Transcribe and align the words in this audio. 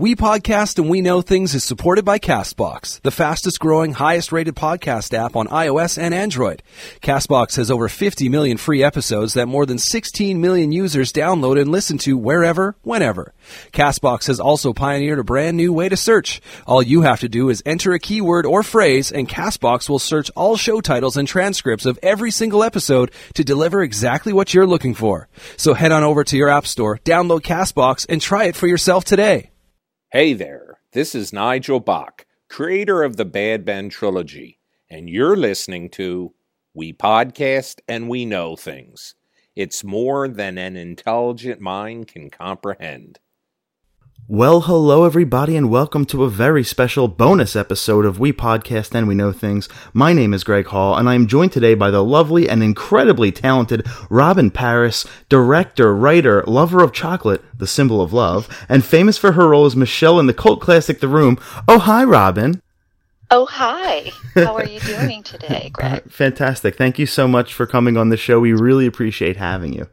We 0.00 0.14
Podcast 0.14 0.78
and 0.78 0.88
We 0.88 1.00
Know 1.00 1.22
Things 1.22 1.56
is 1.56 1.64
supported 1.64 2.04
by 2.04 2.20
Castbox, 2.20 3.02
the 3.02 3.10
fastest 3.10 3.58
growing, 3.58 3.94
highest 3.94 4.30
rated 4.30 4.54
podcast 4.54 5.12
app 5.12 5.34
on 5.34 5.48
iOS 5.48 5.98
and 6.00 6.14
Android. 6.14 6.62
Castbox 7.02 7.56
has 7.56 7.68
over 7.68 7.88
50 7.88 8.28
million 8.28 8.58
free 8.58 8.84
episodes 8.84 9.34
that 9.34 9.48
more 9.48 9.66
than 9.66 9.76
16 9.76 10.40
million 10.40 10.70
users 10.70 11.12
download 11.12 11.60
and 11.60 11.72
listen 11.72 11.98
to 11.98 12.16
wherever, 12.16 12.76
whenever. 12.82 13.34
Castbox 13.72 14.28
has 14.28 14.38
also 14.38 14.72
pioneered 14.72 15.18
a 15.18 15.24
brand 15.24 15.56
new 15.56 15.72
way 15.72 15.88
to 15.88 15.96
search. 15.96 16.40
All 16.64 16.80
you 16.80 17.02
have 17.02 17.18
to 17.18 17.28
do 17.28 17.48
is 17.48 17.60
enter 17.66 17.92
a 17.92 17.98
keyword 17.98 18.46
or 18.46 18.62
phrase 18.62 19.10
and 19.10 19.28
Castbox 19.28 19.88
will 19.88 19.98
search 19.98 20.30
all 20.36 20.56
show 20.56 20.80
titles 20.80 21.16
and 21.16 21.26
transcripts 21.26 21.86
of 21.86 21.98
every 22.04 22.30
single 22.30 22.62
episode 22.62 23.10
to 23.34 23.42
deliver 23.42 23.82
exactly 23.82 24.32
what 24.32 24.54
you're 24.54 24.64
looking 24.64 24.94
for. 24.94 25.26
So 25.56 25.74
head 25.74 25.90
on 25.90 26.04
over 26.04 26.22
to 26.22 26.36
your 26.36 26.50
app 26.50 26.68
store, 26.68 27.00
download 27.04 27.40
Castbox, 27.40 28.06
and 28.08 28.22
try 28.22 28.44
it 28.44 28.54
for 28.54 28.68
yourself 28.68 29.04
today. 29.04 29.50
Hey 30.10 30.32
there, 30.32 30.80
this 30.92 31.14
is 31.14 31.34
Nigel 31.34 31.80
Bach, 31.80 32.24
creator 32.48 33.02
of 33.02 33.18
the 33.18 33.26
Bad 33.26 33.66
Ben 33.66 33.90
trilogy, 33.90 34.58
and 34.88 35.06
you're 35.06 35.36
listening 35.36 35.90
to 35.90 36.32
We 36.72 36.94
Podcast 36.94 37.80
and 37.86 38.08
We 38.08 38.24
Know 38.24 38.56
Things. 38.56 39.16
It's 39.54 39.84
more 39.84 40.26
than 40.26 40.56
an 40.56 40.78
intelligent 40.78 41.60
mind 41.60 42.08
can 42.08 42.30
comprehend. 42.30 43.18
Well, 44.30 44.60
hello 44.60 45.04
everybody 45.04 45.56
and 45.56 45.70
welcome 45.70 46.04
to 46.04 46.22
a 46.22 46.28
very 46.28 46.62
special 46.62 47.08
bonus 47.08 47.56
episode 47.56 48.04
of 48.04 48.20
We 48.20 48.30
Podcast 48.30 48.94
and 48.94 49.08
We 49.08 49.14
Know 49.14 49.32
Things. 49.32 49.70
My 49.94 50.12
name 50.12 50.34
is 50.34 50.44
Greg 50.44 50.66
Hall 50.66 50.98
and 50.98 51.08
I 51.08 51.14
am 51.14 51.26
joined 51.26 51.52
today 51.52 51.72
by 51.72 51.90
the 51.90 52.04
lovely 52.04 52.46
and 52.46 52.62
incredibly 52.62 53.32
talented 53.32 53.86
Robyn 54.10 54.50
Paris, 54.50 55.06
director, 55.30 55.96
writer, 55.96 56.44
lover 56.46 56.84
of 56.84 56.92
chocolate, 56.92 57.42
the 57.56 57.66
symbol 57.66 58.02
of 58.02 58.12
love, 58.12 58.54
and 58.68 58.84
famous 58.84 59.16
for 59.16 59.32
her 59.32 59.48
role 59.48 59.64
as 59.64 59.74
Michelle 59.74 60.20
in 60.20 60.26
the 60.26 60.34
cult 60.34 60.60
classic 60.60 61.00
The 61.00 61.08
Room. 61.08 61.38
Oh, 61.66 61.78
hi, 61.78 62.04
Robyn. 62.04 62.60
Oh, 63.30 63.46
hi. 63.46 64.12
How 64.34 64.56
are 64.56 64.66
you 64.66 64.80
doing 64.80 65.22
today, 65.22 65.70
Greg? 65.72 66.02
Fantastic. 66.10 66.76
Thank 66.76 66.98
you 66.98 67.06
so 67.06 67.28
much 67.28 67.54
for 67.54 67.66
coming 67.66 67.96
on 67.96 68.10
the 68.10 68.18
show. 68.18 68.40
We 68.40 68.52
really 68.52 68.84
appreciate 68.84 69.38
having 69.38 69.72
you. 69.72 69.88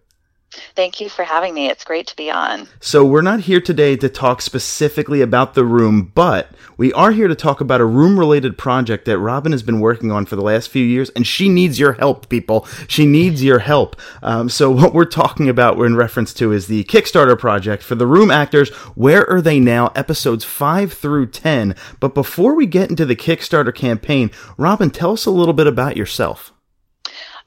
Thank 0.76 1.00
you 1.00 1.10
for 1.10 1.24
having 1.24 1.54
me. 1.54 1.70
It's 1.70 1.84
great 1.84 2.08
to 2.08 2.16
be 2.16 2.30
on. 2.32 2.68
So, 2.80 3.06
we're 3.06 3.22
not 3.22 3.42
here 3.42 3.62
today 3.62 3.96
to 3.98 4.10
talk 4.10 4.42
specifically 4.42 5.22
about 5.22 5.54
the 5.54 5.66
room, 5.66 6.12
but 6.16 6.52
we 6.78 6.92
are 6.94 7.12
here 7.12 7.28
to 7.28 7.36
talk 7.36 7.62
about 7.62 7.82
a 7.82 7.86
room 7.86 8.20
related 8.20 8.58
project 8.58 9.06
that 9.06 9.18
Robyn 9.18 9.52
has 9.52 9.64
been 9.64 9.80
working 9.80 10.12
on 10.12 10.26
for 10.26 10.36
the 10.36 10.42
last 10.42 10.70
few 10.70 10.84
years, 10.84 11.10
and 11.12 11.26
she 11.26 11.50
needs 11.50 11.80
your 11.80 11.94
help, 11.94 12.30
people. 12.30 12.68
She 12.88 13.06
needs 13.06 13.44
your 13.44 13.60
help. 13.60 13.96
Um, 14.22 14.50
so, 14.50 14.72
what 14.76 14.94
we're 14.94 15.06
talking 15.06 15.50
about, 15.50 15.78
we're 15.78 15.86
in 15.86 15.96
reference 15.96 16.34
to, 16.36 16.52
is 16.52 16.68
the 16.68 16.84
Kickstarter 16.86 17.38
project 17.38 17.84
for 17.84 17.96
the 17.96 18.08
room 18.08 18.32
actors. 18.32 18.70
Where 18.96 19.30
are 19.30 19.42
they 19.42 19.60
now? 19.60 19.92
Episodes 19.96 20.44
5 20.44 20.94
through 20.94 21.28
10. 21.28 21.76
But 22.00 22.14
before 22.14 22.56
we 22.56 22.66
get 22.66 22.90
into 22.90 23.06
the 23.06 23.16
Kickstarter 23.16 23.74
campaign, 23.74 24.32
Robin, 24.58 24.90
tell 24.90 25.14
us 25.14 25.26
a 25.26 25.32
little 25.32 25.54
bit 25.54 25.68
about 25.68 25.98
yourself. 25.98 26.54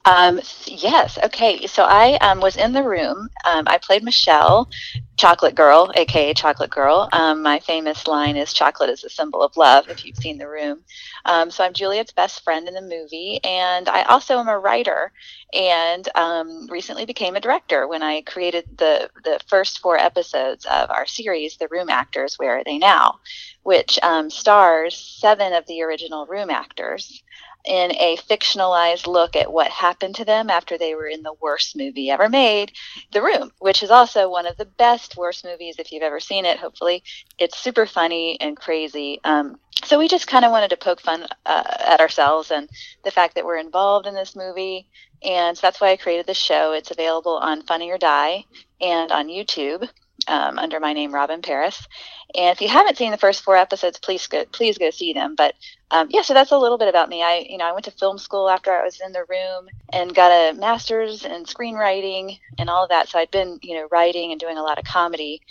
Um, 0.05 0.39
yes. 0.65 1.19
Okay. 1.25 1.67
So 1.67 1.83
I 1.83 2.15
um, 2.21 2.39
was 2.39 2.55
in 2.55 2.73
the 2.73 2.81
room. 2.83 3.29
Um, 3.45 3.65
I 3.67 3.77
played 3.77 4.01
Michelle, 4.03 4.69
Chocolate 5.17 5.55
Girl, 5.55 5.91
aka 5.95 6.33
Chocolate 6.33 6.71
Girl. 6.71 7.07
Um, 7.11 7.43
my 7.43 7.59
famous 7.59 8.07
line 8.07 8.35
is 8.37 8.53
"Chocolate 8.53 8.89
is 8.89 9.03
a 9.03 9.09
symbol 9.09 9.43
of 9.43 9.55
love." 9.57 9.89
If 9.89 10.05
you've 10.05 10.17
seen 10.17 10.37
the 10.39 10.47
room, 10.47 10.79
um, 11.25 11.51
so 11.51 11.63
I'm 11.63 11.73
Juliet's 11.73 12.13
best 12.13 12.43
friend 12.43 12.67
in 12.67 12.73
the 12.73 12.81
movie, 12.81 13.39
and 13.43 13.87
I 13.89 14.03
also 14.03 14.39
am 14.39 14.47
a 14.47 14.57
writer. 14.57 15.11
And 15.53 16.07
um, 16.15 16.67
recently 16.69 17.05
became 17.05 17.35
a 17.35 17.41
director 17.41 17.87
when 17.87 18.01
I 18.01 18.21
created 18.21 18.65
the 18.77 19.09
the 19.23 19.39
first 19.47 19.79
four 19.79 19.97
episodes 19.97 20.65
of 20.65 20.89
our 20.89 21.05
series, 21.05 21.57
"The 21.57 21.67
Room 21.69 21.89
Actors." 21.89 22.35
Where 22.39 22.57
are 22.57 22.63
they 22.63 22.77
now? 22.79 23.19
Which 23.63 23.99
stars 24.29 24.97
seven 24.97 25.53
of 25.53 25.65
the 25.67 25.81
original 25.83 26.25
Room 26.25 26.49
actors 26.49 27.21
in 27.65 27.91
a 27.91 28.17
fictionalized 28.17 29.05
look 29.05 29.35
at 29.35 29.51
what 29.51 29.69
happened 29.69 30.15
to 30.15 30.25
them 30.25 30.49
after 30.49 30.77
they 30.77 30.95
were 30.95 31.07
in 31.07 31.23
the 31.23 31.33
worst 31.41 31.75
movie 31.75 32.09
ever 32.09 32.29
made, 32.29 32.71
The 33.11 33.21
Room, 33.21 33.51
which 33.59 33.83
is 33.83 33.91
also 33.91 34.29
one 34.29 34.47
of 34.47 34.57
the 34.57 34.65
best 34.65 35.17
worst 35.17 35.43
movies 35.43 35.75
if 35.77 35.91
you've 35.91 36.03
ever 36.03 36.19
seen 36.19 36.45
it. 36.45 36.59
Hopefully, 36.59 37.03
it's 37.37 37.59
super 37.59 37.85
funny 37.85 38.39
and 38.39 38.57
crazy. 38.57 39.19
Um, 39.23 39.59
so 39.83 39.97
we 39.97 40.07
just 40.07 40.27
kind 40.27 40.45
of 40.45 40.51
wanted 40.51 40.69
to 40.69 40.77
poke 40.77 41.01
fun 41.01 41.25
uh, 41.45 41.63
at 41.85 42.01
ourselves 42.01 42.51
and 42.51 42.69
the 43.03 43.11
fact 43.11 43.35
that 43.35 43.45
we're 43.45 43.57
involved 43.57 44.07
in 44.07 44.15
this 44.15 44.35
movie. 44.35 44.87
And 45.23 45.57
so 45.57 45.61
that's 45.67 45.81
why 45.81 45.91
I 45.91 45.97
created 45.97 46.27
the 46.27 46.33
show. 46.33 46.73
It's 46.73 46.91
available 46.91 47.37
on 47.37 47.63
Funny 47.63 47.89
or 47.91 47.97
Die 47.97 48.43
and 48.81 49.11
on 49.11 49.27
YouTube 49.27 49.89
um, 50.27 50.59
under 50.59 50.79
my 50.79 50.93
name, 50.93 51.13
Robyn 51.13 51.41
Paris. 51.41 51.87
And 52.35 52.55
if 52.55 52.61
you 52.61 52.67
haven't 52.67 52.97
seen 52.97 53.11
the 53.11 53.17
first 53.17 53.43
four 53.43 53.55
episodes, 53.55 53.99
please 53.99 54.27
go, 54.27 54.45
please 54.45 54.77
go 54.77 54.91
see 54.91 55.13
them. 55.13 55.35
But 55.35 55.55
um, 55.91 56.07
yeah, 56.11 56.21
so 56.21 56.33
that's 56.33 56.51
a 56.51 56.57
little 56.57 56.77
bit 56.77 56.87
about 56.87 57.09
me. 57.09 57.23
I, 57.23 57.45
you 57.49 57.57
know, 57.57 57.65
I 57.65 57.71
went 57.71 57.85
to 57.85 57.91
film 57.91 58.17
school 58.17 58.49
after 58.49 58.71
I 58.71 58.83
was 58.83 58.99
in 59.03 59.11
the 59.11 59.25
room 59.27 59.69
and 59.91 60.13
got 60.13 60.31
a 60.31 60.57
master's 60.57 61.25
in 61.25 61.45
screenwriting 61.45 62.37
and 62.57 62.69
all 62.69 62.83
of 62.83 62.89
that. 62.89 63.09
So 63.09 63.17
I'd 63.19 63.31
been, 63.31 63.59
you 63.61 63.75
know, 63.75 63.87
writing 63.91 64.31
and 64.31 64.39
doing 64.39 64.57
a 64.57 64.63
lot 64.63 64.77
of 64.77 64.85
comedy, 64.85 65.41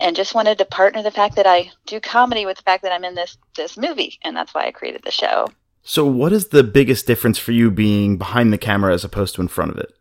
and 0.00 0.16
just 0.16 0.34
wanted 0.34 0.58
to 0.58 0.64
partner 0.64 1.02
the 1.02 1.10
fact 1.10 1.36
that 1.36 1.46
I 1.46 1.70
do 1.86 2.00
comedy 2.00 2.46
with 2.46 2.56
the 2.56 2.64
fact 2.64 2.82
that 2.82 2.92
I'm 2.92 3.04
in 3.04 3.14
this 3.14 3.38
this 3.54 3.76
movie, 3.76 4.18
and 4.22 4.36
that's 4.36 4.52
why 4.52 4.66
I 4.66 4.72
created 4.72 5.02
the 5.04 5.12
show. 5.12 5.48
So, 5.82 6.06
what 6.06 6.32
is 6.32 6.48
the 6.48 6.64
biggest 6.64 7.06
difference 7.06 7.38
for 7.38 7.52
you 7.52 7.70
being 7.70 8.16
behind 8.16 8.52
the 8.52 8.58
camera 8.58 8.94
as 8.94 9.04
opposed 9.04 9.34
to 9.36 9.42
in 9.42 9.48
front 9.48 9.70
of 9.70 9.78
it? 9.78 9.92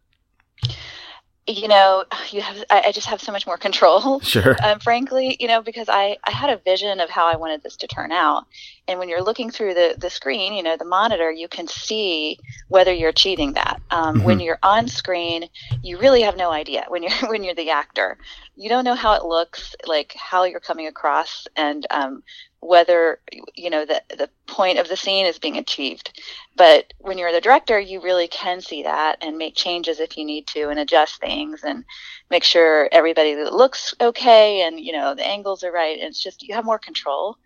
You 1.47 1.67
know 1.67 2.05
you 2.31 2.41
have 2.41 2.63
I, 2.69 2.83
I, 2.87 2.91
just 2.91 3.07
have 3.07 3.21
so 3.21 3.31
much 3.31 3.45
more 3.45 3.57
control. 3.57 4.21
Sure. 4.33 4.55
Um, 4.63 4.79
frankly 4.79 5.37
you 5.39 5.47
know 5.47 5.61
because 5.61 5.87
i 5.89 6.17
i 6.23 6.31
had 6.31 6.49
a 6.49 6.57
vision 6.57 6.99
of 6.99 7.09
how 7.09 7.27
i 7.27 7.35
wanted 7.35 7.61
this 7.61 7.75
to 7.77 7.87
turn 7.87 8.11
out. 8.11 8.45
And 8.87 8.99
when 8.99 9.09
you're 9.09 9.21
looking 9.21 9.51
through 9.51 9.73
the 9.73 9.95
the 9.97 10.09
screen 10.09 10.53
you 10.53 10.63
know 10.63 10.77
the 10.77 10.85
monitor 10.85 11.31
you 11.31 11.47
can 11.47 11.67
see 11.67 12.39
whether 12.69 12.93
you're 12.93 13.09
achieving 13.09 13.53
that 13.53 13.81
um, 13.93 14.15
mm-hmm. 14.15 14.25
when 14.25 14.39
you're 14.39 14.59
on 14.63 14.87
screen 14.87 15.47
you 15.81 15.97
really 15.97 16.21
have 16.21 16.37
no 16.37 16.51
idea 16.51 16.85
when 16.89 17.03
you're 17.03 17.11
when 17.29 17.43
you're 17.43 17.55
the 17.55 17.69
actor 17.69 18.17
you 18.55 18.69
don't 18.69 18.85
know 18.85 18.95
how 18.95 19.13
it 19.13 19.23
looks 19.23 19.75
like 19.85 20.13
how 20.17 20.43
you're 20.43 20.59
coming 20.59 20.87
across 20.87 21.47
and 21.55 21.87
um, 21.91 22.23
whether 22.63 23.19
you 23.55 23.69
know 23.69 23.85
the 23.85 24.01
the 24.17 24.29
point 24.47 24.79
of 24.79 24.87
the 24.87 24.95
scene 24.97 25.25
is 25.25 25.39
being 25.39 25.57
achieved. 25.57 26.21
But 26.55 26.93
when 26.99 27.17
you're 27.17 27.31
the 27.31 27.41
director, 27.41 27.79
you 27.79 28.01
really 28.01 28.27
can 28.27 28.61
see 28.61 28.83
that 28.83 29.17
and 29.21 29.37
make 29.37 29.55
changes 29.55 29.99
if 29.99 30.17
you 30.17 30.25
need 30.25 30.47
to 30.47 30.69
and 30.69 30.79
adjust 30.79 31.19
things 31.19 31.63
and 31.63 31.83
make 32.29 32.43
sure 32.43 32.89
everybody 32.91 33.35
looks 33.35 33.93
okay 33.99 34.61
and 34.61 34.79
you 34.79 34.93
know 34.93 35.13
the 35.15 35.27
angles 35.27 35.63
are 35.63 35.71
right. 35.71 35.99
And 35.99 36.09
it's 36.09 36.23
just 36.23 36.43
you 36.43 36.55
have 36.55 36.65
more 36.65 36.79
control. 36.79 37.37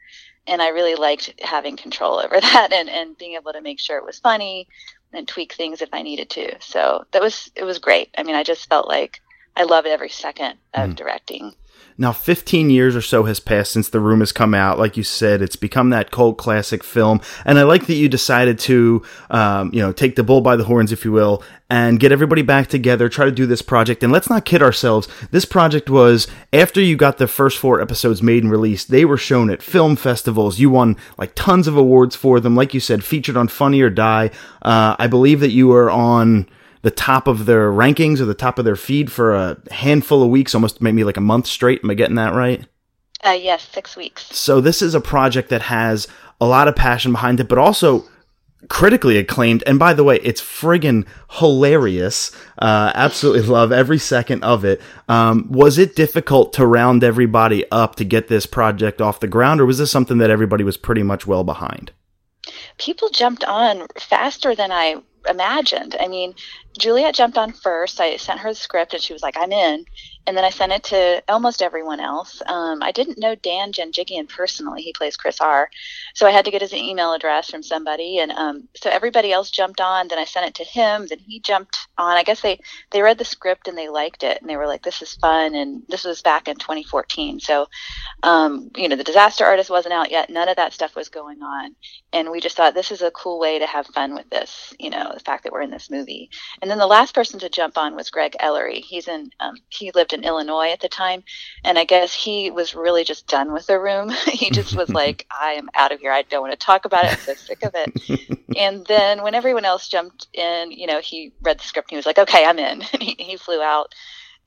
And 0.49 0.61
I 0.61 0.69
really 0.69 0.95
liked 0.95 1.33
having 1.41 1.75
control 1.75 2.19
over 2.19 2.39
that 2.41 2.71
and, 2.71 2.89
and 2.89 3.17
being 3.17 3.33
able 3.33 3.53
to 3.53 3.61
make 3.61 3.79
sure 3.79 3.97
it 3.97 4.05
was 4.05 4.19
funny 4.19 4.67
and 5.13 5.27
tweak 5.27 5.53
things 5.53 5.81
if 5.81 5.89
I 5.93 6.01
needed 6.01 6.29
to. 6.31 6.55
So 6.61 7.05
that 7.11 7.21
was 7.21 7.51
it 7.55 7.63
was 7.63 7.79
great. 7.79 8.13
I 8.17 8.23
mean, 8.23 8.35
I 8.35 8.43
just 8.43 8.69
felt 8.69 8.87
like 8.87 9.21
I 9.55 9.63
loved 9.63 9.87
every 9.87 10.09
second 10.09 10.57
of 10.73 10.91
mm. 10.91 10.95
directing. 10.95 11.55
Now, 11.99 12.11
15 12.11 12.69
years 12.69 12.95
or 12.95 13.01
so 13.01 13.23
has 13.23 13.39
passed 13.39 13.71
since 13.71 13.89
The 13.89 13.99
Room 13.99 14.19
has 14.19 14.31
come 14.31 14.53
out. 14.53 14.77
Like 14.77 14.97
you 14.97 15.03
said, 15.03 15.41
it's 15.41 15.55
become 15.55 15.89
that 15.89 16.11
cult 16.11 16.37
classic 16.37 16.83
film. 16.83 17.21
And 17.43 17.57
I 17.57 17.63
like 17.63 17.87
that 17.87 17.95
you 17.95 18.07
decided 18.07 18.59
to, 18.59 19.01
um, 19.31 19.71
you 19.73 19.79
know, 19.79 19.91
take 19.91 20.15
the 20.15 20.23
bull 20.23 20.41
by 20.41 20.55
the 20.55 20.65
horns, 20.65 20.91
if 20.91 21.03
you 21.03 21.11
will, 21.11 21.41
and 21.71 21.99
get 21.99 22.11
everybody 22.11 22.43
back 22.43 22.67
together, 22.67 23.09
try 23.09 23.25
to 23.25 23.31
do 23.31 23.47
this 23.47 23.63
project. 23.63 24.03
And 24.03 24.13
let's 24.13 24.29
not 24.29 24.45
kid 24.45 24.61
ourselves. 24.61 25.07
This 25.31 25.45
project 25.45 25.89
was, 25.89 26.27
after 26.53 26.79
you 26.79 26.95
got 26.95 27.17
the 27.17 27.27
first 27.27 27.57
four 27.57 27.81
episodes 27.81 28.21
made 28.21 28.43
and 28.43 28.51
released, 28.51 28.89
they 28.89 29.03
were 29.03 29.17
shown 29.17 29.49
at 29.49 29.63
film 29.63 29.95
festivals. 29.95 30.59
You 30.59 30.69
won 30.69 30.97
like 31.17 31.33
tons 31.33 31.67
of 31.67 31.75
awards 31.75 32.15
for 32.15 32.39
them. 32.39 32.55
Like 32.55 32.75
you 32.75 32.79
said, 32.79 33.03
featured 33.03 33.35
on 33.35 33.47
Funny 33.47 33.81
or 33.81 33.89
Die. 33.89 34.29
Uh, 34.61 34.95
I 34.99 35.07
believe 35.07 35.39
that 35.39 35.51
you 35.51 35.67
were 35.67 35.89
on, 35.89 36.47
the 36.81 36.91
top 36.91 37.27
of 37.27 37.45
their 37.45 37.71
rankings 37.71 38.19
or 38.19 38.25
the 38.25 38.33
top 38.33 38.59
of 38.59 38.65
their 38.65 38.75
feed 38.75 39.11
for 39.11 39.35
a 39.35 39.57
handful 39.71 40.23
of 40.23 40.29
weeks, 40.29 40.55
almost 40.55 40.81
maybe 40.81 41.03
like 41.03 41.17
a 41.17 41.21
month 41.21 41.47
straight. 41.47 41.81
Am 41.83 41.89
I 41.89 41.93
getting 41.93 42.15
that 42.15 42.33
right? 42.33 42.65
Uh, 43.25 43.31
yes, 43.31 43.67
six 43.67 43.95
weeks. 43.95 44.25
So 44.37 44.61
this 44.61 44.81
is 44.81 44.93
a 44.93 45.01
project 45.01 45.49
that 45.49 45.63
has 45.63 46.07
a 46.39 46.45
lot 46.45 46.67
of 46.67 46.75
passion 46.75 47.11
behind 47.11 47.39
it, 47.39 47.49
but 47.49 47.57
also 47.57 48.05
critically 48.69 49.17
acclaimed. 49.17 49.63
And 49.65 49.79
by 49.79 49.93
the 49.93 50.03
way, 50.03 50.17
it's 50.17 50.41
friggin' 50.41 51.05
hilarious. 51.31 52.31
Uh, 52.57 52.91
absolutely 52.95 53.41
love 53.47 53.71
every 53.71 53.97
second 53.97 54.43
of 54.43 54.65
it. 54.65 54.81
Um, 55.07 55.47
was 55.49 55.77
it 55.77 55.95
difficult 55.95 56.53
to 56.53 56.65
round 56.65 57.03
everybody 57.03 57.69
up 57.71 57.95
to 57.95 58.03
get 58.03 58.27
this 58.27 58.45
project 58.45 59.01
off 59.01 59.19
the 59.19 59.27
ground, 59.27 59.61
or 59.61 59.65
was 59.65 59.77
this 59.77 59.91
something 59.91 60.17
that 60.17 60.29
everybody 60.29 60.63
was 60.63 60.77
pretty 60.77 61.03
much 61.03 61.27
well 61.27 61.43
behind? 61.43 61.91
People 62.77 63.09
jumped 63.09 63.43
on 63.43 63.87
faster 63.99 64.55
than 64.55 64.71
I 64.71 64.97
imagined. 65.29 65.95
I 65.99 66.07
mean, 66.07 66.33
Juliet 66.77 67.15
jumped 67.15 67.37
on 67.37 67.53
first. 67.53 67.99
I 68.01 68.17
sent 68.17 68.39
her 68.41 68.49
the 68.49 68.55
script 68.55 68.93
and 68.93 69.01
she 69.03 69.13
was 69.13 69.23
like, 69.23 69.37
I'm 69.37 69.51
in. 69.53 69.85
and 70.27 70.37
then 70.37 70.45
I 70.45 70.49
sent 70.51 70.71
it 70.73 70.83
to 70.85 71.23
almost 71.29 71.61
everyone 71.61 71.99
else. 72.01 72.41
Um, 72.47 72.83
I 72.83 72.91
didn't 72.91 73.17
know 73.19 73.35
Dan 73.35 73.71
Janjigian 73.73 74.29
personally. 74.29 74.81
He 74.81 74.93
plays 74.93 75.17
Chris 75.17 75.41
R. 75.41 75.69
So 76.15 76.27
I 76.27 76.31
had 76.31 76.45
to 76.45 76.51
get 76.51 76.61
his 76.61 76.73
email 76.73 77.13
address 77.13 77.49
from 77.49 77.63
somebody. 77.63 78.19
And 78.19 78.31
um, 78.33 78.69
so 78.75 78.89
everybody 78.89 79.31
else 79.31 79.51
jumped 79.51 79.81
on. 79.81 80.07
Then 80.09 80.19
I 80.19 80.25
sent 80.25 80.47
it 80.47 80.55
to 80.55 80.65
him. 80.65 81.07
Then 81.07 81.19
he 81.19 81.39
jumped 81.41 81.77
on. 81.97 82.17
I 82.17 82.23
guess 82.23 82.41
they, 82.41 82.59
they 82.91 83.01
read 83.01 83.17
the 83.17 83.25
script 83.25 83.67
and 83.69 83.77
they 83.77 83.89
liked 83.89 84.23
it. 84.23 84.39
And 84.41 84.49
they 84.49 84.57
were 84.57 84.67
like, 84.67 84.83
this 84.83 85.01
is 85.01 85.15
fun. 85.15 85.55
And 85.55 85.83
this 85.89 86.05
was 86.05 86.21
back 86.21 86.47
in 86.49 86.57
2014. 86.57 87.39
So, 87.39 87.67
um, 88.23 88.71
you 88.75 88.89
know, 88.89 88.95
the 88.97 89.03
disaster 89.03 89.45
artist 89.45 89.69
wasn't 89.69 89.93
out 89.93 90.11
yet. 90.11 90.29
None 90.29 90.49
of 90.49 90.57
that 90.57 90.73
stuff 90.73 90.95
was 90.95 91.09
going 91.09 91.41
on. 91.41 91.75
And 92.13 92.31
we 92.31 92.41
just 92.41 92.57
thought 92.57 92.73
this 92.73 92.91
is 92.91 93.01
a 93.01 93.11
cool 93.11 93.39
way 93.39 93.59
to 93.59 93.67
have 93.67 93.87
fun 93.87 94.15
with 94.15 94.29
this, 94.29 94.73
you 94.79 94.89
know, 94.89 95.11
the 95.13 95.19
fact 95.21 95.43
that 95.45 95.53
we're 95.53 95.61
in 95.61 95.71
this 95.71 95.89
movie. 95.91 96.29
And 96.61 96.66
then 96.69 96.79
the 96.79 96.87
last 96.87 97.15
person 97.15 97.39
to 97.39 97.49
jump 97.49 97.77
on 97.77 97.95
was 97.95 98.09
Greg 98.09 98.35
Ellery. 98.39 98.81
He's 98.81 99.07
in, 99.07 99.31
um, 99.39 99.55
he 99.69 99.91
lived 99.91 100.13
in 100.13 100.17
in 100.17 100.23
Illinois 100.25 100.71
at 100.71 100.81
the 100.81 100.89
time, 100.89 101.23
and 101.63 101.77
I 101.77 101.85
guess 101.85 102.13
he 102.13 102.51
was 102.51 102.75
really 102.75 103.03
just 103.03 103.27
done 103.27 103.53
with 103.53 103.67
the 103.67 103.79
room. 103.79 104.09
he 104.27 104.49
just 104.49 104.75
was 104.75 104.89
like, 105.03 105.25
"I 105.31 105.53
am 105.53 105.69
out 105.75 105.91
of 105.91 105.99
here. 105.99 106.11
I 106.11 106.23
don't 106.23 106.41
want 106.41 106.59
to 106.59 106.65
talk 106.65 106.85
about 106.85 107.05
it. 107.05 107.13
I'm 107.13 107.19
so 107.19 107.33
sick 107.35 107.63
of 107.63 107.73
it." 107.75 108.39
and 108.57 108.85
then 108.87 109.23
when 109.23 109.35
everyone 109.35 109.65
else 109.65 109.87
jumped 109.87 110.27
in, 110.33 110.71
you 110.71 110.87
know, 110.87 110.99
he 110.99 111.33
read 111.41 111.59
the 111.59 111.63
script 111.63 111.91
and 111.91 111.95
he 111.95 111.97
was 111.97 112.05
like, 112.05 112.19
"Okay, 112.19 112.45
I'm 112.45 112.59
in." 112.59 112.81
And 112.81 113.01
he, 113.01 113.15
he 113.17 113.37
flew 113.37 113.61
out 113.61 113.93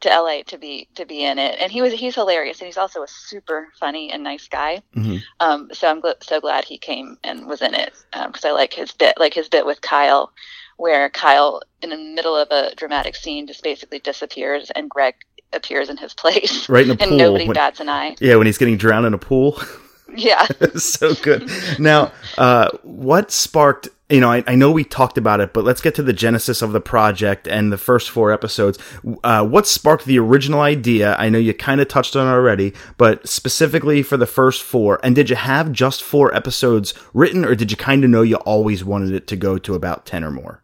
to 0.00 0.08
LA 0.08 0.43
to 0.46 0.56
be 0.56 0.88
to 0.94 1.05
be 1.05 1.25
in 1.25 1.38
it, 1.38 1.58
and 1.61 1.70
he 1.70 1.82
was 1.82 1.93
he's 1.93 2.14
hilarious, 2.14 2.61
and 2.61 2.66
he's 2.66 2.78
also 2.78 3.02
a 3.02 3.08
super 3.08 3.69
funny 3.78 4.11
and 4.11 4.23
nice 4.25 4.49
guy. 4.49 4.82
Mm-hmm. 4.96 5.19
Um, 5.40 5.69
so 5.73 5.88
I'm 5.88 6.02
gl- 6.02 6.23
so 6.23 6.40
glad 6.40 6.64
he 6.64 6.78
came 6.78 7.19
and 7.23 7.46
was 7.46 7.62
in 7.62 7.75
it 7.75 7.93
because 8.12 8.44
um, 8.44 8.50
I 8.50 8.52
like 8.52 8.73
his 8.73 8.93
bit, 8.93 9.14
like 9.19 9.34
his 9.34 9.49
bit 9.49 9.66
with 9.66 9.81
Kyle, 9.82 10.32
where 10.81 11.11
Kyle 11.11 11.61
in 11.82 11.91
the 11.91 11.97
middle 11.97 12.35
of 12.35 12.49
a 12.50 12.75
dramatic 12.75 13.15
scene 13.15 13.47
just 13.47 13.62
basically 13.62 13.99
disappears, 13.99 14.71
and 14.75 14.88
Greg 14.88 15.15
appears 15.53 15.91
in 15.91 15.97
his 15.99 16.15
place. 16.23 16.69
Right 16.69 16.85
in 16.85 16.93
a 16.93 16.97
pool. 16.97 17.09
and 17.09 17.17
nobody 17.17 17.47
when, 17.47 17.55
bats 17.55 17.81
an 17.81 17.88
eye. 17.88 18.17
Yeah, 18.21 18.37
when 18.37 18.47
he's 18.47 18.59
getting 18.59 18.77
drowned 18.77 19.06
in 19.06 19.15
a 19.15 19.19
pool. 19.19 19.61
Yeah. 20.17 20.47
so 20.77 21.15
good. 21.15 21.49
Now, 21.79 22.12
uh, 22.37 22.71
what 22.82 23.31
sparked, 23.31 23.88
you 24.09 24.21
know, 24.21 24.31
I, 24.31 24.43
I, 24.47 24.55
know 24.56 24.73
we 24.73 24.85
talked 24.85 25.17
about 25.17 25.41
it, 25.41 25.53
but 25.53 25.65
let's 25.65 25.81
get 25.81 25.94
to 25.97 26.03
the 26.03 26.12
genesis 26.12 26.62
of 26.62 26.73
the 26.73 26.81
project 26.81 27.47
and 27.47 27.73
the 27.73 27.79
first 27.79 28.11
four 28.11 28.33
episodes. 28.33 28.79
Uh, 29.23 29.47
what 29.47 29.69
sparked 29.69 30.06
the 30.06 30.19
original 30.19 30.61
idea? 30.61 31.15
I 31.17 31.29
know 31.29 31.38
you 31.38 31.55
kind 31.55 31.81
of 31.81 31.88
touched 31.88 32.17
on 32.17 32.26
it 32.26 32.31
already, 32.31 32.75
but 32.97 33.29
specifically 33.29 34.03
for 34.03 34.17
the 34.17 34.26
first 34.26 34.62
four. 34.62 34.99
And 35.05 35.15
did 35.15 35.31
you 35.31 35.37
have 35.37 35.71
just 35.73 36.03
four 36.03 36.35
episodes 36.35 36.93
written, 37.15 37.44
or 37.44 37.55
did 37.55 37.71
you 37.71 37.76
kind 37.76 38.03
of 38.03 38.11
know 38.11 38.23
you 38.23 38.37
always 38.37 38.85
wanted 38.85 39.12
it 39.12 39.26
to 39.29 39.37
go 39.37 39.59
to 39.59 39.75
about 39.75 40.06
10 40.06 40.25
or 40.25 40.33
more? 40.33 40.62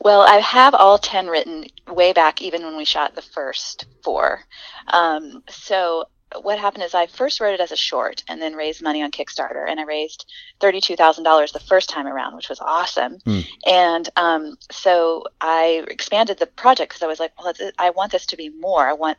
Well, 0.00 0.22
I 0.22 0.36
have 0.38 0.74
all 0.74 0.98
10 0.98 1.26
written 1.28 1.66
way 1.88 2.12
back, 2.12 2.42
even 2.42 2.62
when 2.62 2.76
we 2.76 2.84
shot 2.84 3.14
the 3.14 3.22
first 3.22 3.86
four. 4.02 4.44
Um, 4.88 5.42
so 5.48 6.06
what 6.40 6.58
happened 6.58 6.84
is 6.84 6.94
I 6.94 7.06
first 7.06 7.40
wrote 7.40 7.54
it 7.54 7.60
as 7.60 7.72
a 7.72 7.76
short 7.76 8.22
and 8.28 8.40
then 8.40 8.54
raised 8.54 8.82
money 8.82 9.02
on 9.02 9.10
Kickstarter, 9.10 9.68
and 9.68 9.78
I 9.78 9.84
raised 9.84 10.30
thirty-two 10.60 10.96
thousand 10.96 11.24
dollars 11.24 11.52
the 11.52 11.60
first 11.60 11.90
time 11.90 12.06
around, 12.06 12.34
which 12.36 12.48
was 12.48 12.60
awesome. 12.60 13.18
Mm. 13.26 13.46
And 13.66 14.08
um, 14.16 14.56
so 14.70 15.24
I 15.40 15.84
expanded 15.88 16.38
the 16.38 16.46
project 16.46 16.90
because 16.90 17.02
I 17.02 17.06
was 17.06 17.20
like, 17.20 17.32
well, 17.38 17.52
I 17.78 17.90
want 17.90 18.12
this 18.12 18.26
to 18.26 18.36
be 18.36 18.48
more. 18.48 18.86
I 18.86 18.92
want, 18.92 19.18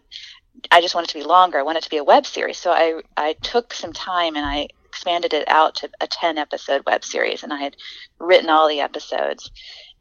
I 0.72 0.82
just 0.82 0.96
want 0.96 1.08
it 1.08 1.12
to 1.12 1.20
be 1.20 1.26
longer. 1.26 1.60
I 1.60 1.64
want 1.64 1.78
it 1.78 1.84
to 1.84 1.90
be 1.90 1.98
a 1.98 2.04
web 2.04 2.26
series. 2.26 2.58
So 2.58 2.72
I 2.72 3.02
I 3.18 3.34
took 3.34 3.74
some 3.74 3.94
time 3.94 4.36
and 4.36 4.46
I 4.46 4.70
expanded 4.86 5.34
it 5.34 5.48
out 5.48 5.76
to 5.76 5.90
a 6.02 6.08
ten 6.08 6.38
episode 6.38 6.84
web 6.86 7.04
series, 7.04 7.44
and 7.44 7.54
I 7.54 7.60
had 7.60 7.76
written 8.20 8.50
all 8.50 8.68
the 8.68 8.80
episodes 8.80 9.52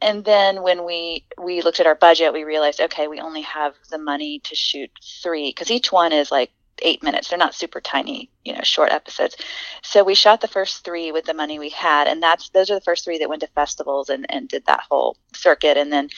and 0.03 0.25
then 0.25 0.63
when 0.63 0.85
we 0.85 1.25
we 1.43 1.63
looked 1.63 1.81
at 1.81 1.87
our 1.87 1.95
budget 1.95 2.33
we 2.33 2.45
realized 2.45 2.81
okay 2.81 3.07
we 3.09 3.21
only 3.21 3.43
have 3.43 3.75
the 3.91 3.99
money 3.99 4.41
to 4.41 4.55
shoot 4.55 4.91
three 5.23 5.51
because 5.51 5.71
each 5.71 5.93
one 5.93 6.13
is 6.13 6.31
like 6.31 6.51
eight 6.83 7.03
minutes. 7.03 7.29
They're 7.29 7.39
not 7.39 7.55
super 7.55 7.81
tiny 7.81 8.31
you 8.45 8.53
know 8.53 8.63
short 8.63 8.91
episodes. 8.91 9.37
So 9.83 10.05
we 10.05 10.15
shot 10.15 10.41
the 10.41 10.49
first 10.49 10.85
three 10.85 11.13
with 11.13 11.25
the 11.25 11.35
money 11.35 11.59
we 11.59 11.71
had 11.71 12.09
and 12.09 12.23
that's 12.23 12.51
those 12.51 12.71
are 12.71 12.75
the 12.75 12.81
first 12.81 13.05
three 13.05 13.19
that 13.19 13.29
went 13.29 13.41
to 13.43 13.49
festivals 13.49 14.09
and, 14.09 14.27
and 14.29 14.49
did 14.49 14.67
that 14.67 14.83
whole 14.89 15.17
circuit. 15.35 15.77
And 15.77 15.93
then 15.93 16.09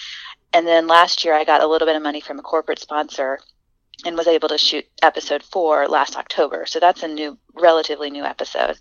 and 0.52 0.66
then 0.66 0.86
last 0.86 1.24
year 1.24 1.34
i 1.34 1.44
got 1.44 1.62
a 1.62 1.66
little 1.66 1.86
bit 1.86 1.96
of 1.96 2.02
money 2.02 2.20
from 2.20 2.38
a 2.38 2.42
corporate 2.42 2.78
sponsor 2.78 3.40
and 4.04 4.16
was 4.16 4.26
able 4.26 4.48
to 4.48 4.58
shoot 4.58 4.84
episode 5.02 5.42
four 5.42 5.86
last 5.88 6.16
october 6.16 6.64
so 6.66 6.80
that's 6.80 7.02
a 7.02 7.08
new 7.08 7.38
relatively 7.54 8.10
new 8.10 8.24
episode 8.24 8.76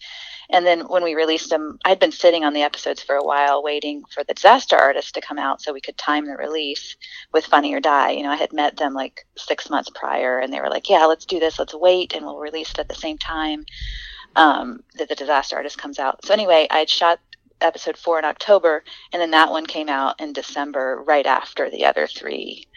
and 0.50 0.66
then 0.66 0.82
when 0.82 1.04
we 1.04 1.16
released 1.16 1.50
them, 1.50 1.80
I'd 1.86 2.00
been 2.00 2.12
sitting 2.12 2.44
on 2.44 2.54
the 2.54 2.62
episodes 2.62 3.02
for 3.02 3.16
a 3.16 3.24
while 3.24 3.64
waiting 3.64 4.04
for 4.14 4.24
the 4.24 4.34
disaster 4.34 4.76
artist 4.76 5.16
to 5.16 5.22
come 5.22 5.40
out 5.40 5.62
so 5.62 5.74
we 5.74 5.82
could 5.82 5.98
time 5.98 6.26
the 6.26 6.36
release 6.36 6.96
with 7.32 7.46
Funny 7.46 7.74
or 7.74 7.80
Die. 7.80 8.12
You 8.12 8.24
know, 8.24 8.30
I 8.30 8.36
had 8.36 8.54
met 8.54 8.78
them 8.78 8.94
like 8.94 9.26
six 9.38 9.70
months 9.70 9.90
prior 9.94 10.40
and 10.40 10.52
they 10.52 10.60
were 10.60 10.70
like, 10.70 10.90
yeah, 10.90 11.06
let's 11.06 11.26
do 11.26 11.40
this. 11.40 11.60
Let's 11.60 11.74
wait 11.74 12.14
and 12.14 12.26
we'll 12.26 12.40
release 12.40 12.72
it 12.72 12.80
at 12.80 12.90
the 12.90 12.96
same 12.96 13.18
time 13.18 13.66
um, 14.36 14.84
that 14.96 15.10
the 15.10 15.16
disaster 15.16 15.56
artist 15.56 15.78
comes 15.78 15.98
out. 15.98 16.24
So 16.26 16.34
anyway, 16.34 16.68
I'd 16.70 16.90
shot 16.90 17.20
episode 17.62 17.98
four 17.98 18.20
in 18.20 18.26
October 18.26 18.84
and 19.14 19.22
then 19.22 19.32
that 19.32 19.50
one 19.50 19.66
came 19.66 19.88
out 19.88 20.20
in 20.20 20.34
December 20.34 21.02
right 21.06 21.26
after 21.26 21.70
the 21.70 21.86
other 21.86 22.08
three. 22.08 22.68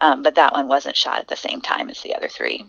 Um, 0.00 0.22
but 0.22 0.34
that 0.34 0.52
one 0.52 0.68
wasn't 0.68 0.96
shot 0.96 1.18
at 1.18 1.28
the 1.28 1.36
same 1.36 1.60
time 1.60 1.88
as 1.88 2.02
the 2.02 2.14
other 2.14 2.28
three. 2.28 2.66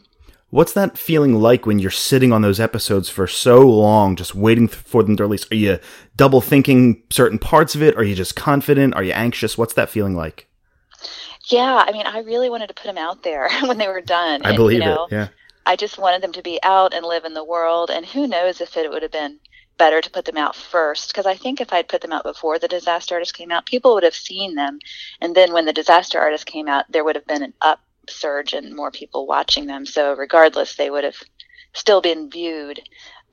What's 0.49 0.71
that 0.73 0.97
feeling 0.97 1.35
like 1.35 1.65
when 1.65 1.77
you're 1.77 1.91
sitting 1.91 2.31
on 2.31 2.41
those 2.41 2.59
episodes 2.59 3.09
for 3.09 3.27
so 3.27 3.67
long, 3.67 4.15
just 4.15 4.33
waiting 4.33 4.69
for 4.69 5.03
them 5.03 5.17
to 5.17 5.23
release? 5.23 5.45
Are 5.51 5.55
you 5.55 5.79
double 6.15 6.39
thinking 6.39 7.03
certain 7.09 7.37
parts 7.37 7.75
of 7.75 7.83
it? 7.83 7.97
Are 7.97 8.03
you 8.03 8.15
just 8.15 8.37
confident? 8.37 8.95
Are 8.95 9.03
you 9.03 9.11
anxious? 9.11 9.57
What's 9.57 9.73
that 9.73 9.89
feeling 9.89 10.15
like? 10.15 10.47
Yeah, 11.49 11.83
I 11.85 11.91
mean, 11.91 12.05
I 12.05 12.19
really 12.19 12.49
wanted 12.49 12.67
to 12.67 12.73
put 12.73 12.85
them 12.85 12.97
out 12.97 13.23
there 13.23 13.49
when 13.63 13.77
they 13.77 13.89
were 13.89 14.01
done. 14.01 14.41
I 14.45 14.49
and, 14.49 14.57
believe 14.57 14.79
you 14.79 14.85
know, 14.85 15.05
it. 15.05 15.11
Yeah. 15.11 15.27
I 15.65 15.75
just 15.75 15.97
wanted 15.97 16.21
them 16.21 16.31
to 16.31 16.41
be 16.41 16.59
out 16.63 16.93
and 16.93 17.05
live 17.05 17.25
in 17.25 17.33
the 17.33 17.43
world. 17.43 17.89
And 17.91 18.05
who 18.05 18.25
knows 18.25 18.61
if 18.61 18.77
it 18.77 18.89
would 18.89 19.01
have 19.01 19.11
been 19.11 19.39
better 19.77 20.01
to 20.01 20.09
put 20.09 20.25
them 20.25 20.37
out 20.37 20.55
first 20.55 21.09
because 21.09 21.25
I 21.25 21.35
think 21.35 21.61
if 21.61 21.71
I'd 21.71 21.87
put 21.87 22.01
them 22.01 22.11
out 22.11 22.23
before 22.23 22.59
the 22.59 22.67
disaster 22.67 23.15
artist 23.15 23.33
came 23.35 23.51
out, 23.51 23.65
people 23.65 23.93
would 23.93 24.03
have 24.03 24.15
seen 24.15 24.55
them, 24.55 24.79
and 25.21 25.35
then 25.35 25.53
when 25.53 25.65
the 25.65 25.73
disaster 25.73 26.19
artist 26.19 26.45
came 26.45 26.67
out, 26.67 26.85
there 26.89 27.03
would 27.03 27.15
have 27.15 27.27
been 27.27 27.43
an 27.43 27.53
up 27.61 27.79
surge 28.09 28.53
and 28.53 28.75
more 28.75 28.91
people 28.91 29.27
watching 29.27 29.67
them. 29.67 29.85
So 29.85 30.13
regardless, 30.13 30.75
they 30.75 30.89
would 30.89 31.03
have 31.03 31.17
still 31.73 32.01
been 32.01 32.29
viewed, 32.29 32.81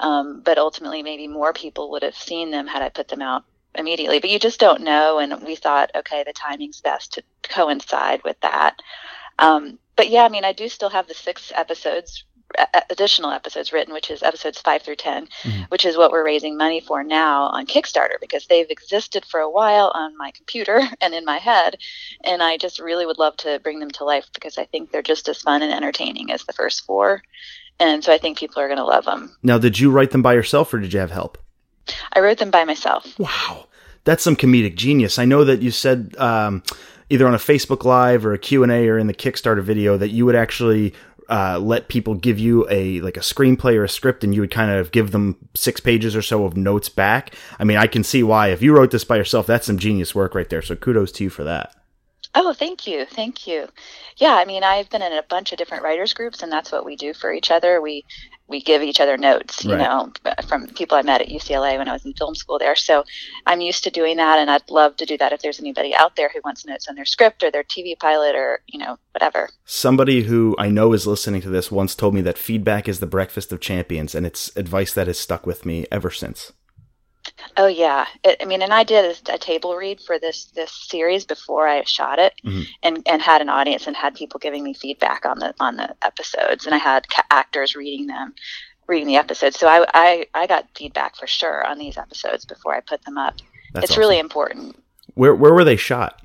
um, 0.01 0.43
but 0.45 0.59
ultimately 0.59 1.03
maybe 1.03 1.29
more 1.29 1.53
people 1.53 1.91
would 1.93 2.03
have 2.03 2.17
seen 2.17 2.51
them 2.51 2.67
had 2.67 2.83
I 2.83 2.89
put 2.89 3.09
them 3.09 3.23
out 3.23 3.45
immediately. 3.75 4.21
But 4.21 4.31
you 4.31 4.39
just 4.39 4.61
don't 4.61 4.83
know, 4.83 5.19
and 5.19 5.43
we 5.43 5.57
thought, 5.57 5.91
okay, 5.95 6.25
the 6.25 6.33
timing's 6.33 6.81
best 6.81 7.15
to 7.15 7.23
coincide 7.43 8.23
with 8.25 8.39
that. 8.41 8.81
Um, 9.39 9.79
but 9.97 10.11
yeah, 10.11 10.25
I 10.25 10.29
mean, 10.29 10.45
I 10.45 10.53
do 10.53 10.69
still 10.69 10.91
have 10.91 11.09
the 11.09 11.15
six 11.15 11.53
episodes 11.55 12.25
additional 12.91 13.31
episodes 13.31 13.73
written, 13.73 13.93
which 13.93 14.11
is 14.11 14.23
episodes 14.23 14.61
five 14.61 14.83
through 14.83 14.97
10, 14.97 15.27
mm-hmm. 15.27 15.63
which 15.69 15.85
is 15.85 15.97
what 15.97 16.11
we're 16.11 16.25
raising 16.25 16.57
money 16.57 16.81
for 16.81 17.03
now 17.03 17.45
on 17.45 17.67
Kickstarter 17.67 18.21
because 18.21 18.47
they've 18.47 18.71
existed 18.71 19.25
for 19.25 19.41
a 19.41 19.51
while 19.51 19.93
on 19.95 20.17
my 20.17 20.31
computer 20.33 20.81
and 21.01 21.15
in 21.15 21.25
my 21.25 21.39
head. 21.39 21.77
And 22.25 22.43
I 22.43 22.57
just 22.57 22.79
really 22.79 23.07
would 23.07 23.19
love 23.19 23.37
to 23.39 23.61
bring 23.63 23.81
them 23.81 23.91
to 23.93 24.05
life 24.05 24.27
because 24.35 24.59
I 24.59 24.65
think 24.65 24.91
they're 24.91 25.03
just 25.03 25.29
as 25.29 25.43
fun 25.43 25.63
and 25.63 25.73
entertaining 25.73 26.31
as 26.31 26.45
the 26.45 26.53
first 26.53 26.85
four. 26.85 27.23
And 27.81 28.05
so 28.05 28.13
I 28.13 28.19
think 28.19 28.39
people 28.39 28.63
are 28.63 28.69
going 28.69 28.79
to 28.79 28.85
love 28.85 29.05
them. 29.05 29.37
Now, 29.43 29.59
did 29.59 29.79
you 29.79 29.91
write 29.91 30.13
them 30.13 30.23
by 30.23 30.35
yourself 30.35 30.73
or 30.73 30.79
did 30.79 30.93
you 30.93 31.01
have 31.01 31.11
help? 31.11 31.39
I 32.13 32.21
wrote 32.21 32.39
them 32.39 32.51
by 32.51 32.65
myself. 32.65 33.19
Wow. 33.19 33.67
That's 34.05 34.23
some 34.23 34.37
comedic 34.37 34.77
genius. 34.77 35.19
I 35.19 35.25
know 35.25 35.45
that 35.45 35.63
you 35.63 35.71
said 35.71 36.15
um, 36.19 36.63
either 37.11 37.27
on 37.27 37.35
a 37.35 37.39
Facebook 37.39 37.85
Live 37.85 38.25
or 38.25 38.33
a 38.33 38.39
Q&A 38.39 38.89
or 38.89 38.99
in 38.99 39.07
the 39.07 39.15
Kickstarter 39.15 39.63
video 39.63 39.97
that 39.97 40.11
you 40.11 40.27
would 40.27 40.37
actually 40.37 40.95
uh, 41.29 41.59
let 41.59 41.89
people 41.89 42.15
give 42.15 42.39
you 42.39 42.67
a 42.71 43.01
like 43.01 43.17
a 43.17 43.21
screenplay 43.21 43.77
or 43.77 43.85
a 43.85 43.89
script 43.89 44.25
and 44.25 44.35
you 44.35 44.41
would 44.41 44.51
kind 44.51 44.71
of 44.71 44.93
give 44.93 45.11
them 45.11 45.37
six 45.55 45.81
pages 45.81 46.15
or 46.15 46.23
so 46.23 46.45
of 46.45 46.57
notes 46.57 46.89
back. 46.89 47.35
I 47.59 47.65
mean 47.65 47.77
i 47.77 47.87
can 47.87 48.05
see 48.05 48.23
why. 48.23 48.49
If 48.49 48.63
you 48.63 48.77
wrote 48.77 48.91
this 48.91 49.05
by 49.05 49.17
yourself 49.17 49.47
that's 49.47 49.67
some 49.67 49.79
genius 49.79 50.15
work 50.15 50.35
right 50.35 50.49
there. 50.49 50.63
So 50.63 50.77
kudos 50.77 51.13
to 51.13 51.25
you 51.25 51.31
for 51.31 51.45
that. 51.45 51.75
Oh 52.35 52.53
thank 52.53 52.87
you. 52.87 53.05
Thank 53.05 53.47
you. 53.47 53.69
Yeah 54.17 54.35
i 54.35 54.45
mean 54.45 54.63
i've 54.63 54.91
been 54.91 55.03
in 55.03 55.13
a 55.13 55.23
bunch 55.23 55.53
of 55.53 55.59
different 55.59 55.85
writers 55.85 56.15
groups 56.15 56.43
and 56.43 56.51
that's 56.53 56.73
what 56.73 56.85
we 56.85 56.97
do 56.97 57.15
for 57.15 57.33
each 57.33 57.51
other. 57.51 57.81
We 57.81 58.05
we 58.47 58.61
give 58.61 58.83
each 58.83 59.01
other 59.01 59.17
notes, 59.17 59.65
you 59.65 59.75
right. 59.75 59.81
know, 60.27 60.35
from 60.49 60.67
people 60.69 60.99
I 60.99 61.03
met 61.03 61.23
at 61.23 61.29
UCLA 61.29 61.79
when 61.79 61.89
I 61.89 61.93
was 61.93 62.05
in 62.05 62.13
film 62.13 62.35
school 62.35 62.59
there. 62.59 62.77
So 62.77 63.05
I'm 63.47 63.61
used 63.61 63.85
to 63.85 63.91
doing 63.91 64.19
that, 64.19 64.39
and 64.39 64.51
I'd 64.51 64.71
love 64.71 64.97
to 64.97 65.07
do 65.07 65.17
that 65.19 65.33
if 65.33 65.41
there's 65.41 65.61
anybody 65.61 65.95
out 65.95 66.17
there 66.17 66.31
who 66.33 66.41
wants 66.45 66.67
notes 66.67 66.87
on 66.89 66.95
their 66.95 67.07
script 67.07 67.43
or 67.43 67.51
their 67.51 67.65
TV 67.65 67.99
pilot 67.99 68.35
or 68.35 68.61
you 68.67 68.79
know 68.79 68.99
whatever. 69.13 69.49
Somebody 69.65 70.25
who 70.25 70.55
I 70.59 70.69
know 70.69 70.93
is 70.93 71.07
listening 71.07 71.41
to 71.43 71.51
this 71.51 71.71
once 71.71 71.95
told 71.95 72.15
me 72.15 72.21
that 72.23 72.39
feedback 72.39 72.89
is 72.89 73.01
the 73.01 73.07
breakfast 73.07 73.53
of 73.53 73.61
champions, 73.61 74.15
and 74.15 74.27
it's 74.27 74.55
advice 74.57 74.93
that 74.93 75.07
has 75.07 75.19
stuck 75.19 75.47
with 75.47 75.65
me 75.65 75.87
ever 75.91 76.11
since. 76.11 76.53
Oh 77.57 77.67
yeah, 77.67 78.07
it, 78.23 78.37
I 78.41 78.45
mean, 78.45 78.63
and 78.63 78.73
I 78.73 78.85
did 78.85 79.17
a, 79.29 79.35
a, 79.35 79.39
table 79.39 79.75
read 79.75 80.01
for 80.01 80.19
this 80.19 80.47
this 80.55 80.73
series 80.73 81.25
before 81.25 81.67
I 81.67 81.83
shot 81.85 82.19
it, 82.19 82.33
mm-hmm. 82.45 82.63
and 82.83 83.03
and 83.07 83.21
had 83.21 83.41
an 83.41 83.49
audience 83.49 83.87
and 83.87 83.97
had 83.97 84.15
people 84.15 84.39
giving 84.39 84.63
me 84.63 84.75
feedback 84.75 85.25
on 85.27 85.39
the 85.39 85.55
on 85.61 85.77
the 85.77 85.95
episodes, 86.03 86.67
and 86.67 86.75
I 86.75 86.79
had 86.79 87.09
ca- 87.09 87.27
actors 87.31 87.75
reading 87.75 88.07
them, 88.07 88.35
reading 88.87 89.09
the 89.09 89.17
episodes. 89.17 89.59
So 89.59 89.67
I, 89.67 89.85
I 89.95 90.27
I 90.35 90.47
got 90.47 90.69
feedback 90.77 91.17
for 91.17 91.27
sure 91.27 91.67
on 91.67 91.79
these 91.79 91.99
episodes 91.99 92.45
before 92.45 92.75
I 92.75 92.81
put 92.81 93.05
them 93.05 93.19
up. 93.19 93.35
That's 93.73 93.85
it's 93.85 93.93
awesome. 93.93 94.01
really 94.01 94.19
important. 94.19 94.83
Where 95.15 95.35
where 95.35 95.55
were 95.55 95.65
they 95.65 95.77
shot? 95.77 96.21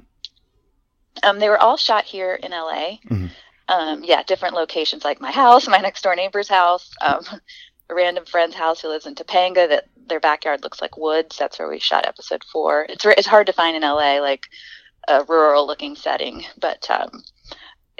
Um, 1.23 1.39
they 1.39 1.49
were 1.49 1.59
all 1.59 1.77
shot 1.77 2.05
here 2.05 2.35
in 2.35 2.51
LA. 2.51 2.97
Mm-hmm. 3.07 3.27
um, 3.67 4.03
yeah, 4.03 4.23
different 4.23 4.55
locations 4.55 5.03
like 5.03 5.19
my 5.19 5.31
house, 5.31 5.67
my 5.67 5.79
next 5.79 6.03
door 6.03 6.15
neighbor's 6.15 6.47
house, 6.47 6.91
um, 7.01 7.23
a 7.89 7.95
random 7.95 8.25
friend's 8.25 8.55
house 8.55 8.81
who 8.81 8.89
lives 8.89 9.05
in 9.05 9.15
Topanga 9.15 9.67
that 9.67 9.85
their 10.07 10.19
backyard 10.19 10.63
looks 10.63 10.81
like 10.81 10.97
woods. 10.97 11.37
That's 11.37 11.59
where 11.59 11.69
we 11.69 11.79
shot 11.79 12.05
episode 12.05 12.43
four. 12.43 12.85
It's 12.89 13.05
it's 13.05 13.27
hard 13.27 13.47
to 13.47 13.53
find 13.53 13.75
in 13.75 13.83
LA 13.83 14.19
like 14.19 14.47
a 15.07 15.23
rural 15.25 15.65
looking 15.65 15.95
setting, 15.95 16.43
but 16.59 16.89
um, 16.89 17.23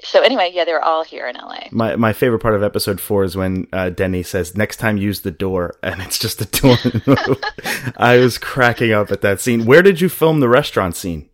so 0.04 0.22
anyway, 0.22 0.52
yeah, 0.54 0.66
they 0.66 0.74
were 0.74 0.84
all 0.84 1.04
here 1.04 1.28
in 1.28 1.36
LA. 1.36 1.68
My 1.72 1.96
my 1.96 2.14
favorite 2.14 2.40
part 2.40 2.56
of 2.56 2.64
episode 2.64 3.02
four 3.02 3.24
is 3.24 3.36
when 3.36 3.68
uh, 3.74 3.90
Denny 3.90 4.24
says, 4.24 4.56
"Next 4.56 4.78
time, 4.78 4.98
use 4.98 5.22
the 5.22 5.32
door," 5.32 5.76
and 5.84 6.02
it's 6.02 6.20
just 6.20 6.42
a 6.42 6.46
door. 6.46 6.78
I 7.98 8.18
was 8.18 8.38
cracking 8.38 8.92
up 8.92 9.12
at 9.12 9.22
that 9.22 9.42
scene. 9.42 9.66
Where 9.66 9.82
did 9.82 10.02
you 10.02 10.10
film 10.10 10.40
the 10.40 10.50
restaurant 10.50 10.96
scene? 10.96 11.30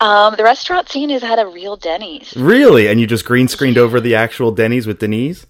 Um, 0.00 0.36
the 0.36 0.44
restaurant 0.44 0.88
scene 0.88 1.10
is 1.10 1.24
at 1.24 1.40
a 1.40 1.46
real 1.46 1.76
Denny's. 1.76 2.36
Really? 2.36 2.86
And 2.86 3.00
you 3.00 3.06
just 3.06 3.24
green 3.24 3.48
screened 3.48 3.76
over 3.76 4.00
the 4.00 4.14
actual 4.14 4.52
Denny's 4.52 4.86
with 4.86 5.00
Denise? 5.00 5.46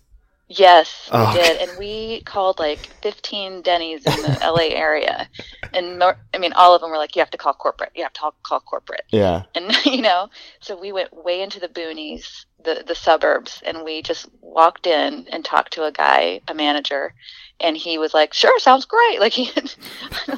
Yes, 0.50 1.09
Oh. 1.12 1.31
we 1.35 1.43
did, 1.43 1.61
and 1.69 1.78
we 1.78 2.23
called 2.23 2.59
like 2.59 2.78
15 3.02 3.61
Denny's 3.61 4.07
in 4.07 4.23
the 4.23 4.38
LA 4.43 4.75
area, 4.75 5.28
and 5.75 5.99
more, 5.99 6.17
I 6.33 6.38
mean, 6.38 6.55
all 6.55 6.75
of 6.75 6.81
them 6.81 6.90
were 6.90 6.97
like, 6.97 7.14
"You 7.14 7.21
have 7.21 7.31
to 7.33 7.38
call 7.38 7.52
corporate. 7.52 7.90
You 7.95 8.02
have 8.02 8.14
to 8.14 8.21
call, 8.21 8.35
call 8.43 8.61
corporate." 8.61 9.05
Yeah. 9.11 9.43
And 9.55 9.71
you 9.85 10.00
know, 10.00 10.31
so 10.61 10.78
we 10.81 10.90
went 10.90 11.12
way 11.12 11.43
into 11.43 11.61
the 11.61 11.69
boonies, 11.69 12.47
the 12.64 12.83
the 12.87 12.95
suburbs, 12.95 13.62
and 13.67 13.85
we 13.85 14.00
just 14.00 14.26
walked 14.40 14.87
in 14.87 15.26
and 15.31 15.45
talked 15.45 15.75
to 15.75 15.85
a 15.85 15.93
guy, 15.93 16.40
a 16.49 16.55
manager, 16.55 17.12
and 17.61 17.76
he 17.76 17.99
was 17.99 18.14
like, 18.14 18.33
"Sure, 18.33 18.59
sounds 18.59 18.87
great." 18.87 19.21
Like 19.21 19.35
he, 19.35 19.50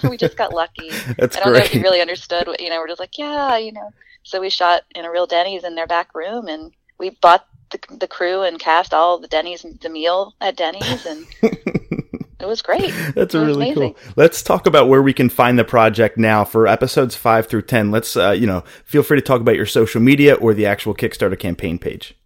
we 0.09 0.17
just 0.17 0.37
got 0.37 0.53
lucky. 0.53 0.91
That's 1.19 1.37
I 1.37 1.41
don't 1.41 1.53
know 1.53 1.61
if 1.61 1.71
he 1.71 1.81
really 1.81 2.01
understood 2.01 2.49
what 2.49 2.61
you 2.61 2.69
know. 2.69 2.79
We're 2.81 2.89
just 2.89 3.01
like, 3.01 3.17
yeah, 3.17 3.57
you 3.59 3.71
know. 3.71 3.93
So 4.25 4.41
we 4.41 4.51
shot 4.51 4.83
in 4.97 5.05
a 5.05 5.11
real 5.11 5.27
Denny's 5.27 5.63
in 5.63 5.77
their 5.77 5.87
back 5.87 6.15
room, 6.17 6.49
and 6.49 6.73
we 6.99 7.11
bought 7.11 7.47
the, 7.71 7.97
the 7.97 8.09
crew 8.09 8.43
and 8.43 8.59
cast 8.59 8.95
all 8.95 9.19
the 9.19 9.29
Denny's 9.29 9.65
the 9.81 9.89
meal 9.89 10.35
at 10.41 10.57
Denny's, 10.57 11.07
and 11.07 11.27
it 11.43 12.47
was 12.47 12.63
great. 12.63 12.93
That's 13.15 13.35
was 13.35 13.47
really 13.47 13.71
amazing. 13.71 13.95
cool. 13.95 14.13
Let's 14.17 14.43
talk 14.43 14.67
about 14.67 14.89
where 14.89 15.03
we 15.03 15.13
can 15.13 15.29
find 15.29 15.59
the 15.59 15.65
project 15.65 16.19
now 16.19 16.45
for 16.45 16.67
episodes 16.67 17.17
five 17.17 17.47
through 17.47 17.63
ten. 17.63 17.91
Let's, 17.91 18.17
uh, 18.17 18.31
you 18.31 18.47
know, 18.47 18.63
feel 18.85 19.03
free 19.03 19.19
to 19.19 19.25
talk 19.25 19.41
about 19.41 19.57
your 19.57 19.67
social 19.67 20.01
media 20.01 20.35
or 20.35 20.55
the 20.55 20.67
actual 20.67 20.95
Kickstarter 20.95 21.39
campaign 21.39 21.79
page. 21.79 22.17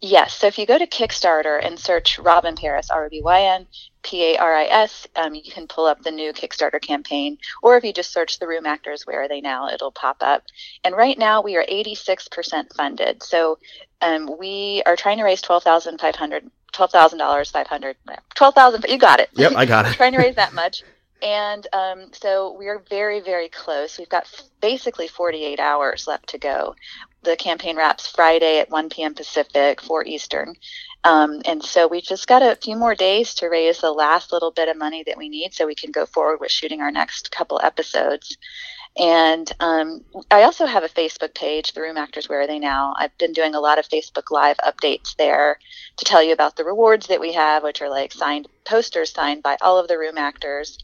Yes. 0.00 0.34
So 0.34 0.46
if 0.46 0.58
you 0.58 0.66
go 0.66 0.78
to 0.78 0.86
Kickstarter 0.86 1.64
and 1.64 1.78
search 1.78 2.18
Robyn 2.18 2.56
Paris, 2.56 2.90
R 2.90 3.06
O 3.06 3.08
B 3.08 3.22
Y 3.22 3.40
N 3.42 3.66
P 4.02 4.34
A 4.34 4.38
R 4.38 4.54
I 4.54 4.64
S, 4.64 5.06
um, 5.16 5.34
you 5.34 5.50
can 5.50 5.66
pull 5.66 5.86
up 5.86 6.02
the 6.02 6.10
new 6.10 6.32
Kickstarter 6.32 6.80
campaign. 6.80 7.38
Or 7.62 7.76
if 7.76 7.84
you 7.84 7.92
just 7.92 8.12
search 8.12 8.38
the 8.38 8.46
room 8.48 8.66
actors, 8.66 9.06
where 9.06 9.22
are 9.22 9.28
they 9.28 9.40
now? 9.40 9.68
It'll 9.68 9.92
pop 9.92 10.18
up. 10.20 10.44
And 10.84 10.96
right 10.96 11.18
now 11.18 11.42
we 11.42 11.56
are 11.56 11.64
86% 11.70 12.74
funded. 12.76 13.22
So 13.22 13.58
um, 14.00 14.30
we 14.38 14.82
are 14.86 14.96
trying 14.96 15.18
to 15.18 15.24
raise 15.24 15.40
twelve 15.40 15.62
thousand 15.62 16.00
five 16.00 16.16
hundred, 16.16 16.50
twelve 16.72 16.90
thousand 16.90 17.18
dollars, 17.18 17.50
five 17.50 17.68
hundred, 17.68 17.96
twelve 18.34 18.54
thousand. 18.54 18.84
You 18.88 18.98
got 18.98 19.20
it. 19.20 19.30
Yep, 19.34 19.52
I 19.56 19.64
got 19.66 19.86
it. 19.86 19.92
trying 19.96 20.12
to 20.12 20.18
raise 20.18 20.36
that 20.36 20.52
much. 20.54 20.82
And 21.22 21.66
um, 21.72 22.06
so 22.12 22.56
we 22.58 22.66
are 22.68 22.82
very, 22.90 23.20
very 23.20 23.48
close. 23.48 23.96
We've 23.98 24.08
got 24.08 24.26
basically 24.60 25.06
48 25.06 25.60
hours 25.60 26.06
left 26.08 26.28
to 26.30 26.38
go. 26.38 26.74
The 27.22 27.36
campaign 27.36 27.76
wraps 27.76 28.08
Friday 28.08 28.58
at 28.58 28.70
1 28.70 28.88
p.m. 28.88 29.14
Pacific, 29.14 29.80
4 29.80 30.04
Eastern. 30.04 30.56
Um, 31.04 31.40
and 31.44 31.62
so 31.62 31.86
we've 31.86 32.02
just 32.02 32.26
got 32.26 32.42
a 32.42 32.56
few 32.56 32.76
more 32.76 32.96
days 32.96 33.34
to 33.34 33.48
raise 33.48 33.80
the 33.80 33.92
last 33.92 34.32
little 34.32 34.50
bit 34.50 34.68
of 34.68 34.76
money 34.76 35.04
that 35.06 35.16
we 35.16 35.28
need 35.28 35.54
so 35.54 35.66
we 35.66 35.76
can 35.76 35.92
go 35.92 36.06
forward 36.06 36.38
with 36.40 36.50
shooting 36.50 36.80
our 36.80 36.90
next 36.90 37.30
couple 37.30 37.60
episodes. 37.62 38.36
And 38.98 39.50
um, 39.60 40.04
I 40.30 40.42
also 40.42 40.66
have 40.66 40.84
a 40.84 40.88
Facebook 40.88 41.34
page, 41.34 41.72
The 41.72 41.80
Room 41.80 41.96
Actors 41.96 42.28
Where 42.28 42.42
Are 42.42 42.46
They 42.46 42.58
Now? 42.58 42.94
I've 42.98 43.16
been 43.16 43.32
doing 43.32 43.54
a 43.54 43.60
lot 43.60 43.78
of 43.78 43.88
Facebook 43.88 44.30
Live 44.30 44.58
updates 44.58 45.16
there 45.16 45.58
to 45.96 46.04
tell 46.04 46.22
you 46.22 46.32
about 46.32 46.56
the 46.56 46.64
rewards 46.64 47.06
that 47.06 47.20
we 47.20 47.32
have, 47.32 47.62
which 47.62 47.80
are 47.80 47.88
like 47.88 48.12
signed 48.12 48.48
posters 48.64 49.10
signed 49.10 49.42
by 49.42 49.56
all 49.62 49.78
of 49.78 49.88
the 49.88 49.98
room 49.98 50.18
actors, 50.18 50.78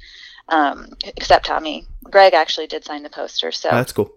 um, 0.48 0.88
except 1.02 1.46
Tommy. 1.46 1.86
Greg 2.04 2.32
actually 2.32 2.66
did 2.66 2.84
sign 2.84 3.02
the 3.02 3.10
poster. 3.10 3.52
So, 3.52 3.68
That's 3.70 3.92
cool. 3.92 4.10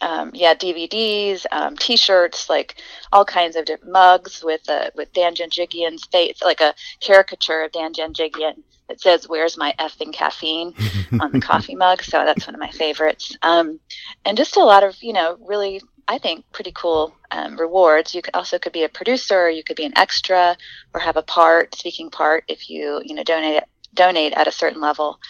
Um, 0.00 0.30
yeah, 0.34 0.54
DVDs, 0.54 1.44
um, 1.52 1.76
T-shirts, 1.76 2.48
like 2.48 2.76
all 3.12 3.24
kinds 3.24 3.56
of 3.56 3.64
different 3.64 3.92
mugs 3.92 4.42
with 4.42 4.68
uh, 4.68 4.90
with 4.94 5.12
Dan 5.12 5.34
Janjigian's 5.34 6.04
face, 6.06 6.40
like 6.42 6.60
a 6.60 6.74
caricature 7.00 7.62
of 7.64 7.72
Dan 7.72 7.92
Janjigian 7.92 8.62
that 8.88 9.00
says 9.00 9.28
"Where's 9.28 9.56
my 9.56 9.74
effing 9.78 10.12
caffeine?" 10.12 10.74
on 11.20 11.32
the 11.32 11.40
coffee 11.40 11.76
mug. 11.76 12.02
So 12.02 12.24
that's 12.24 12.46
one 12.46 12.54
of 12.54 12.60
my 12.60 12.70
favorites. 12.70 13.36
Um, 13.42 13.80
and 14.24 14.36
just 14.36 14.56
a 14.56 14.64
lot 14.64 14.84
of 14.84 14.96
you 15.02 15.12
know 15.12 15.36
really. 15.46 15.80
I 16.08 16.18
think 16.18 16.44
pretty 16.50 16.72
cool 16.74 17.14
um, 17.30 17.56
rewards. 17.56 18.16
You 18.16 18.22
could 18.22 18.34
also 18.34 18.58
could 18.58 18.72
be 18.72 18.82
a 18.82 18.88
producer, 18.88 19.48
you 19.48 19.62
could 19.62 19.76
be 19.76 19.84
an 19.84 19.96
extra, 19.96 20.56
or 20.92 20.98
have 20.98 21.16
a 21.16 21.22
part, 21.22 21.72
speaking 21.76 22.10
part, 22.10 22.42
if 22.48 22.68
you 22.68 23.00
you 23.04 23.14
know 23.14 23.22
donate 23.22 23.62
donate 23.94 24.32
at 24.32 24.48
a 24.48 24.52
certain 24.52 24.80
level. 24.80 25.20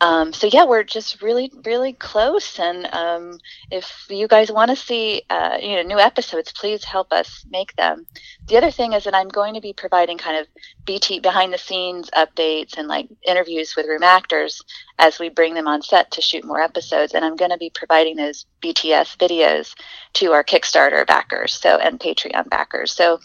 Um, 0.00 0.32
so 0.32 0.46
yeah, 0.46 0.64
we're 0.64 0.84
just 0.84 1.22
really, 1.22 1.50
really 1.64 1.92
close. 1.92 2.58
And 2.60 2.86
um, 2.92 3.38
if 3.70 4.06
you 4.08 4.28
guys 4.28 4.50
want 4.50 4.70
to 4.70 4.76
see, 4.76 5.22
uh, 5.28 5.58
you 5.60 5.74
know, 5.74 5.82
new 5.82 5.98
episodes, 5.98 6.52
please 6.52 6.84
help 6.84 7.12
us 7.12 7.44
make 7.50 7.74
them. 7.74 8.06
The 8.46 8.56
other 8.56 8.70
thing 8.70 8.92
is 8.92 9.04
that 9.04 9.14
I'm 9.14 9.28
going 9.28 9.54
to 9.54 9.60
be 9.60 9.72
providing 9.72 10.16
kind 10.16 10.36
of 10.36 10.46
BT 10.84 11.18
behind 11.18 11.52
the 11.52 11.58
scenes 11.58 12.10
updates 12.10 12.78
and 12.78 12.86
like 12.86 13.08
interviews 13.26 13.74
with 13.76 13.86
room 13.86 14.04
actors 14.04 14.62
as 15.00 15.18
we 15.18 15.30
bring 15.30 15.54
them 15.54 15.66
on 15.66 15.82
set 15.82 16.12
to 16.12 16.22
shoot 16.22 16.44
more 16.44 16.62
episodes. 16.62 17.14
And 17.14 17.24
I'm 17.24 17.36
going 17.36 17.50
to 17.50 17.58
be 17.58 17.70
providing 17.74 18.16
those 18.16 18.46
BTS 18.62 19.16
videos 19.16 19.74
to 20.14 20.32
our 20.32 20.44
Kickstarter 20.44 21.04
backers, 21.06 21.54
so 21.54 21.76
and 21.76 21.98
Patreon 21.98 22.48
backers. 22.48 22.92
So, 22.92 23.18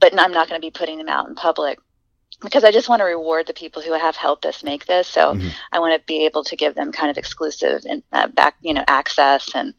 but 0.00 0.18
I'm 0.18 0.32
not 0.32 0.48
going 0.48 0.60
to 0.60 0.66
be 0.66 0.70
putting 0.70 0.96
them 0.98 1.08
out 1.08 1.28
in 1.28 1.34
public 1.34 1.78
because 2.42 2.64
I 2.64 2.70
just 2.72 2.88
want 2.88 3.00
to 3.00 3.04
reward 3.04 3.46
the 3.46 3.54
people 3.54 3.80
who 3.82 3.92
have 3.92 4.16
helped 4.16 4.44
us 4.44 4.62
make 4.62 4.86
this. 4.86 5.06
So 5.08 5.34
Mhm. 5.34 5.50
I 5.72 5.78
want 5.78 5.94
to 6.00 6.04
be 6.06 6.26
able 6.26 6.44
to 6.44 6.56
give 6.56 6.74
them 6.74 6.92
kind 6.92 7.10
of 7.10 7.16
exclusive 7.16 7.82
and 7.88 8.02
uh, 8.12 8.28
back, 8.28 8.56
you 8.60 8.74
know, 8.74 8.84
access 8.86 9.50
and 9.54 9.74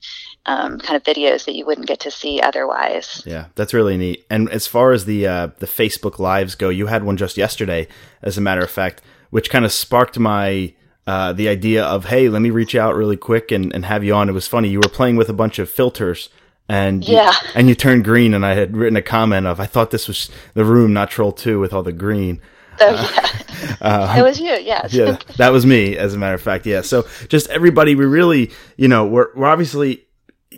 um, 0.45 0.79
kind 0.79 0.95
of 0.95 1.03
videos 1.03 1.45
that 1.45 1.55
you 1.55 1.65
wouldn't 1.65 1.87
get 1.87 1.99
to 2.01 2.11
see 2.11 2.39
otherwise. 2.41 3.23
Yeah, 3.25 3.45
that's 3.55 3.73
really 3.73 3.97
neat. 3.97 4.25
And 4.29 4.49
as 4.49 4.67
far 4.67 4.91
as 4.91 5.05
the 5.05 5.27
uh, 5.27 5.47
the 5.59 5.67
Facebook 5.67 6.19
lives 6.19 6.55
go, 6.55 6.69
you 6.69 6.87
had 6.87 7.03
one 7.03 7.17
just 7.17 7.37
yesterday, 7.37 7.87
as 8.21 8.37
a 8.37 8.41
matter 8.41 8.61
of 8.61 8.69
fact, 8.71 9.01
which 9.31 9.49
kind 9.49 9.65
of 9.65 9.71
sparked 9.71 10.17
my 10.19 10.73
uh, 11.07 11.33
the 11.33 11.47
idea 11.47 11.83
of 11.83 12.05
hey, 12.05 12.29
let 12.29 12.41
me 12.41 12.49
reach 12.49 12.73
out 12.75 12.95
really 12.95 13.17
quick 13.17 13.51
and, 13.51 13.73
and 13.73 13.85
have 13.85 14.03
you 14.03 14.13
on. 14.13 14.29
It 14.29 14.33
was 14.33 14.47
funny. 14.47 14.69
You 14.69 14.79
were 14.79 14.89
playing 14.89 15.17
with 15.17 15.29
a 15.29 15.33
bunch 15.33 15.59
of 15.59 15.69
filters. 15.69 16.29
And 16.67 17.07
you, 17.07 17.15
Yeah. 17.15 17.33
and 17.55 17.69
you 17.69 17.75
turned 17.75 18.03
green, 18.03 18.33
and 18.33 18.45
I 18.45 18.55
had 18.55 18.75
written 18.75 18.95
a 18.97 19.01
comment 19.01 19.45
of 19.47 19.59
I 19.59 19.65
thought 19.65 19.91
this 19.91 20.07
was 20.07 20.29
the 20.53 20.65
room, 20.65 20.93
not 20.93 21.11
Troll 21.11 21.31
Two, 21.31 21.59
with 21.59 21.73
all 21.73 21.83
the 21.83 21.91
green. 21.93 22.41
So 22.79 22.87
yeah, 23.81 24.17
it 24.19 24.23
was 24.23 24.39
you. 24.39 24.51
Yes. 24.61 24.93
Uh, 24.97 24.97
yeah, 25.03 25.17
that 25.37 25.49
was 25.49 25.65
me, 25.65 25.97
as 25.97 26.13
a 26.13 26.17
matter 26.17 26.35
of 26.35 26.41
fact. 26.41 26.65
Yeah. 26.65 26.81
So 26.81 27.05
just 27.29 27.49
everybody, 27.49 27.95
we 27.95 28.05
really, 28.05 28.51
you 28.77 28.87
know, 28.87 29.05
we're, 29.05 29.27
we're 29.35 29.47
obviously, 29.47 30.05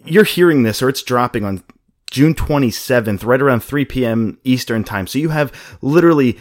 you're 0.06 0.24
hearing 0.24 0.64
this 0.64 0.82
or 0.82 0.90
it's 0.90 1.04
dropping 1.04 1.44
on 1.46 1.64
June 2.10 2.34
27th, 2.34 3.24
right 3.26 3.42
around 3.42 3.60
3 3.62 3.86
p.m. 3.86 4.40
Eastern 4.44 4.84
time. 4.84 5.08
So 5.08 5.20
you 5.20 5.30
have 5.30 5.52
literally 5.82 6.40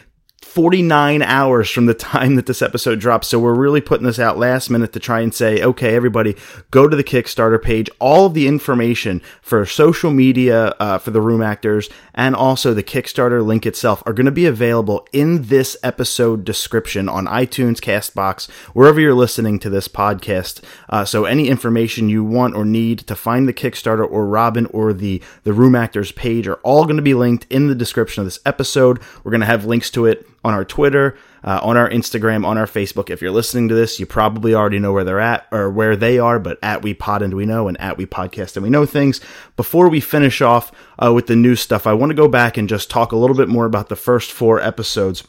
49 0.57 1.21
hours 1.21 1.69
from 1.69 1.85
the 1.85 1.93
time 1.93 2.37
that 2.37 2.47
this 2.47 2.63
episode 2.63 2.99
drops. 2.99 3.29
So 3.29 3.39
we're 3.39 3.53
really 3.53 3.83
putting 3.83 4.07
this 4.07 4.19
out 4.19 4.39
last 4.39 4.71
minute 4.71 4.95
to 4.95 4.99
try 4.99 5.21
and 5.21 5.35
say, 5.35 5.63
okay, 5.63 5.95
everybody, 5.95 6.35
go 6.71 6.89
to 6.89 6.97
the 6.97 7.05
Kickstarter 7.05 7.63
page. 7.63 7.91
All 7.99 8.25
of 8.25 8.33
the 8.33 8.49
information 8.49 9.21
for 9.43 9.67
social 9.67 10.11
media, 10.11 10.69
uh, 10.81 10.97
for 10.97 11.11
the 11.11 11.21
room 11.21 11.43
actors, 11.43 11.91
and 12.15 12.35
also 12.35 12.73
the 12.73 12.83
Kickstarter 12.83 13.45
link 13.45 13.67
itself 13.67 14.03
are 14.07 14.15
going 14.15 14.25
to 14.25 14.33
be 14.33 14.47
available 14.47 15.07
in 15.13 15.43
this 15.43 15.77
episode 15.83 16.47
description 16.47 17.07
on 17.07 17.27
iTunes, 17.27 17.77
Castbox, 17.77 18.51
wherever 18.73 18.99
you're 18.99 19.13
listening 19.13 19.59
to 19.59 19.69
this 19.69 19.89
podcast. 19.89 20.65
Uh, 20.89 21.05
so 21.05 21.27
any 21.27 21.49
information 21.49 22.09
you 22.09 22.25
want 22.25 22.57
or 22.57 22.65
need 22.65 23.01
to 23.01 23.15
find 23.15 23.47
the 23.47 23.53
Kickstarter 23.53 24.11
or 24.11 24.27
Robyn 24.27 24.65
or 24.73 24.95
the, 24.95 25.23
the 25.43 25.53
room 25.53 25.75
actors 25.75 26.13
page 26.13 26.49
are 26.49 26.61
all 26.63 26.85
going 26.85 26.97
to 26.97 27.03
be 27.03 27.13
linked 27.13 27.47
in 27.51 27.67
the 27.67 27.75
description 27.75 28.23
of 28.23 28.27
this 28.27 28.41
episode. 28.47 29.03
We're 29.23 29.33
going 29.33 29.41
to 29.43 29.47
have 29.47 29.67
links 29.67 29.91
to 29.91 30.07
it 30.07 30.27
on 30.47 30.55
our 30.55 30.65
Twitter, 30.65 31.19
uh, 31.43 31.59
on 31.61 31.76
our 31.76 31.91
Instagram, 31.91 32.47
on 32.47 32.57
our 32.57 32.67
Facebook. 32.67 33.11
If 33.11 33.21
you're 33.21 33.33
listening 33.33 33.67
to 33.69 33.75
this, 33.75 33.99
you 33.99 34.07
probably 34.07 34.55
already 34.55 34.79
know 34.79 34.93
where 34.93 35.03
they're 35.03 35.19
at 35.19 35.45
or 35.50 35.69
where 35.69 35.97
they 35.97 36.21
are, 36.21 36.38
but 36.38 36.57
at 36.62 36.83
We 36.83 36.95
Pod 36.95 37.21
and 37.21 37.35
We 37.35 37.47
Know 37.47 37.67
and 37.67 37.79
at 37.81 37.99
We 37.99 38.07
Podcast 38.07 38.57
and 38.57 38.62
We 38.62 38.71
Know 38.71 38.87
things. 38.87 39.21
Before 39.57 39.88
we 39.88 39.99
finish 39.99 40.41
off 40.41 40.71
uh, 41.03 41.12
with 41.12 41.26
the 41.26 41.35
new 41.35 41.57
stuff, 41.57 41.85
I 41.85 41.95
want 41.95 42.11
to 42.11 42.15
go 42.15 42.29
back 42.29 42.57
and 42.57 42.69
just 42.69 42.88
talk 42.88 43.11
a 43.11 43.17
little 43.17 43.35
bit 43.35 43.49
more 43.49 43.67
about 43.67 43.88
the 43.88 43.97
first 43.97 44.31
four 44.31 44.61
episodes. 44.61 45.25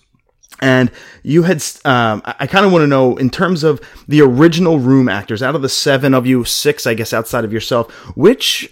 And 0.61 0.91
you 1.23 1.43
had, 1.43 1.63
um, 1.83 2.21
I 2.25 2.45
kind 2.45 2.65
of 2.65 2.71
want 2.71 2.83
to 2.83 2.87
know 2.87 3.17
in 3.17 3.31
terms 3.31 3.63
of 3.63 3.81
the 4.07 4.21
original 4.21 4.77
room 4.77 5.09
actors, 5.09 5.41
out 5.41 5.55
of 5.55 5.63
the 5.63 5.69
seven 5.69 6.13
of 6.13 6.27
you, 6.27 6.43
six, 6.43 6.85
I 6.85 6.93
guess, 6.93 7.11
outside 7.11 7.43
of 7.43 7.51
yourself, 7.51 7.91
which 8.15 8.69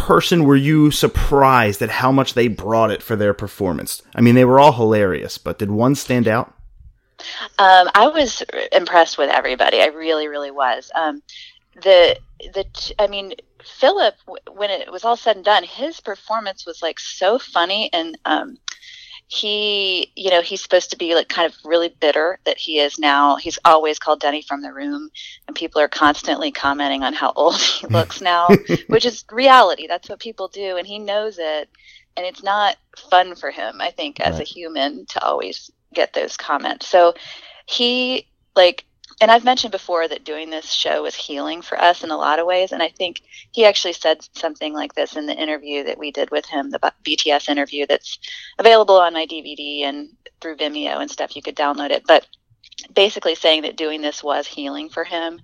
person 0.00 0.44
were 0.44 0.56
you 0.56 0.90
surprised 0.90 1.82
at 1.82 1.90
how 1.90 2.10
much 2.10 2.34
they 2.34 2.48
brought 2.48 2.90
it 2.90 3.02
for 3.02 3.16
their 3.16 3.34
performance? 3.34 4.02
I 4.14 4.20
mean, 4.20 4.34
they 4.34 4.44
were 4.44 4.58
all 4.58 4.72
hilarious, 4.72 5.38
but 5.38 5.58
did 5.58 5.70
one 5.70 5.94
stand 5.94 6.26
out? 6.26 6.54
Um, 7.58 7.88
I 7.94 8.08
was 8.08 8.42
impressed 8.72 9.18
with 9.18 9.30
everybody. 9.30 9.80
I 9.80 9.86
really, 9.86 10.26
really 10.26 10.50
was. 10.50 10.90
Um, 10.94 11.22
the 11.82 12.18
the 12.54 12.64
I 12.98 13.06
mean, 13.06 13.34
Philip, 13.62 14.14
when 14.52 14.70
it 14.70 14.90
was 14.90 15.04
all 15.04 15.16
said 15.16 15.36
and 15.36 15.44
done, 15.44 15.64
his 15.64 16.00
performance 16.00 16.64
was 16.64 16.82
like 16.82 16.98
so 16.98 17.38
funny 17.38 17.90
and 17.92 18.18
um, 18.24 18.56
he, 19.32 20.12
you 20.16 20.28
know, 20.30 20.42
he's 20.42 20.60
supposed 20.60 20.90
to 20.90 20.96
be 20.96 21.14
like 21.14 21.28
kind 21.28 21.46
of 21.50 21.56
really 21.64 21.88
bitter 22.00 22.40
that 22.46 22.58
he 22.58 22.80
is 22.80 22.98
now. 22.98 23.36
He's 23.36 23.60
always 23.64 23.96
called 23.96 24.20
Denny 24.20 24.42
from 24.42 24.60
the 24.60 24.72
room, 24.72 25.08
and 25.46 25.54
people 25.54 25.80
are 25.80 25.88
constantly 25.88 26.50
commenting 26.50 27.04
on 27.04 27.12
how 27.14 27.32
old 27.36 27.56
he 27.60 27.86
looks 27.92 28.20
now, 28.20 28.58
which 28.88 29.04
is 29.06 29.24
reality. 29.30 29.86
That's 29.86 30.08
what 30.08 30.18
people 30.18 30.48
do, 30.48 30.78
and 30.78 30.86
he 30.86 30.98
knows 30.98 31.38
it. 31.38 31.68
And 32.16 32.26
it's 32.26 32.42
not 32.42 32.76
fun 33.08 33.36
for 33.36 33.52
him, 33.52 33.80
I 33.80 33.92
think, 33.92 34.18
as 34.18 34.40
Right. 34.40 34.40
a 34.40 34.44
human 34.44 35.06
to 35.10 35.24
always 35.24 35.70
get 35.94 36.12
those 36.12 36.36
comments. 36.36 36.88
So 36.88 37.14
he, 37.66 38.26
like, 38.56 38.84
and 39.20 39.30
I've 39.30 39.44
mentioned 39.44 39.72
before 39.72 40.08
that 40.08 40.24
doing 40.24 40.48
this 40.48 40.72
show 40.72 41.02
was 41.02 41.14
healing 41.14 41.60
for 41.60 41.78
us 41.78 42.02
in 42.02 42.10
a 42.10 42.16
lot 42.16 42.38
of 42.38 42.46
ways. 42.46 42.72
And 42.72 42.82
I 42.82 42.88
think 42.88 43.20
he 43.52 43.66
actually 43.66 43.92
said 43.92 44.26
something 44.34 44.72
like 44.72 44.94
this 44.94 45.16
in 45.16 45.26
the 45.26 45.36
interview 45.36 45.84
that 45.84 45.98
we 45.98 46.10
did 46.10 46.30
with 46.30 46.46
him, 46.46 46.70
the 46.70 46.78
BTS 47.04 47.48
interview 47.50 47.86
that's 47.86 48.18
available 48.58 48.96
on 48.96 49.12
my 49.12 49.26
DVD 49.26 49.82
and 49.82 50.08
through 50.40 50.56
Vimeo 50.56 51.00
and 51.00 51.10
stuff. 51.10 51.36
You 51.36 51.42
could 51.42 51.56
download 51.56 51.90
it. 51.90 52.04
But 52.06 52.26
basically 52.94 53.34
saying 53.34 53.62
that 53.62 53.76
doing 53.76 54.00
this 54.00 54.24
was 54.24 54.46
healing 54.46 54.88
for 54.88 55.04
him 55.04 55.38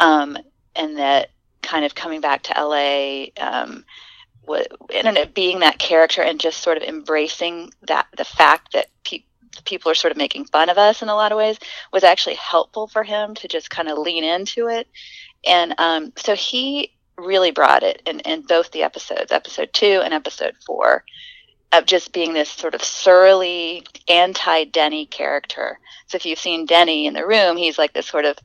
um, 0.00 0.36
and 0.74 0.98
that 0.98 1.30
kind 1.62 1.84
of 1.84 1.94
coming 1.94 2.20
back 2.20 2.42
to 2.44 2.54
LA. 2.60 3.26
Um, 3.40 3.84
being 5.34 5.60
that 5.60 5.78
character 5.78 6.22
and 6.22 6.40
just 6.40 6.60
sort 6.60 6.76
of 6.76 6.82
embracing 6.82 7.70
that 7.86 8.06
the 8.16 8.24
fact 8.24 8.72
that 8.72 8.88
pe- 9.04 9.22
people 9.64 9.90
are 9.90 9.94
sort 9.94 10.10
of 10.10 10.16
making 10.16 10.44
fun 10.46 10.68
of 10.68 10.78
us 10.78 11.02
in 11.02 11.08
a 11.08 11.14
lot 11.14 11.32
of 11.32 11.38
ways 11.38 11.58
was 11.92 12.04
actually 12.04 12.36
helpful 12.36 12.86
for 12.86 13.02
him 13.02 13.34
to 13.34 13.48
just 13.48 13.70
kind 13.70 13.88
of 13.88 13.98
lean 13.98 14.24
into 14.24 14.68
it. 14.68 14.88
And 15.46 15.74
um, 15.78 16.12
so 16.16 16.34
he 16.34 16.92
really 17.18 17.50
brought 17.50 17.82
it 17.82 18.02
in, 18.06 18.20
in 18.20 18.42
both 18.42 18.70
the 18.70 18.82
episodes, 18.82 19.32
episode 19.32 19.70
two 19.72 20.00
and 20.04 20.14
episode 20.14 20.54
four, 20.66 21.04
of 21.72 21.86
just 21.86 22.12
being 22.12 22.32
this 22.32 22.50
sort 22.50 22.74
of 22.74 22.82
surly, 22.82 23.84
anti 24.08 24.64
Denny 24.64 25.06
character. 25.06 25.78
So 26.06 26.16
if 26.16 26.26
you've 26.26 26.38
seen 26.38 26.66
Denny 26.66 27.06
in 27.06 27.14
the 27.14 27.26
room, 27.26 27.56
he's 27.56 27.78
like 27.78 27.92
this 27.92 28.06
sort 28.06 28.24
of 28.24 28.36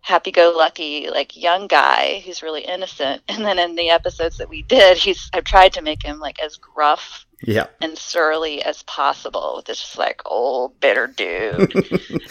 happy 0.00 0.30
go 0.30 0.54
lucky, 0.56 1.10
like 1.10 1.36
young 1.36 1.66
guy 1.66 2.22
who's 2.24 2.42
really 2.42 2.62
innocent. 2.62 3.22
And 3.28 3.44
then 3.44 3.58
in 3.58 3.74
the 3.74 3.90
episodes 3.90 4.38
that 4.38 4.48
we 4.48 4.62
did, 4.62 4.96
he's 4.96 5.28
I've 5.32 5.44
tried 5.44 5.74
to 5.74 5.82
make 5.82 6.04
him 6.04 6.18
like 6.18 6.40
as 6.40 6.56
gruff 6.56 7.26
Yeah. 7.42 7.66
and 7.80 7.96
surly 7.96 8.62
as 8.62 8.82
possible 8.82 9.54
with 9.56 9.66
this 9.66 9.80
just 9.80 9.98
like 9.98 10.22
old 10.26 10.78
bitter 10.80 11.06
dude. 11.06 11.72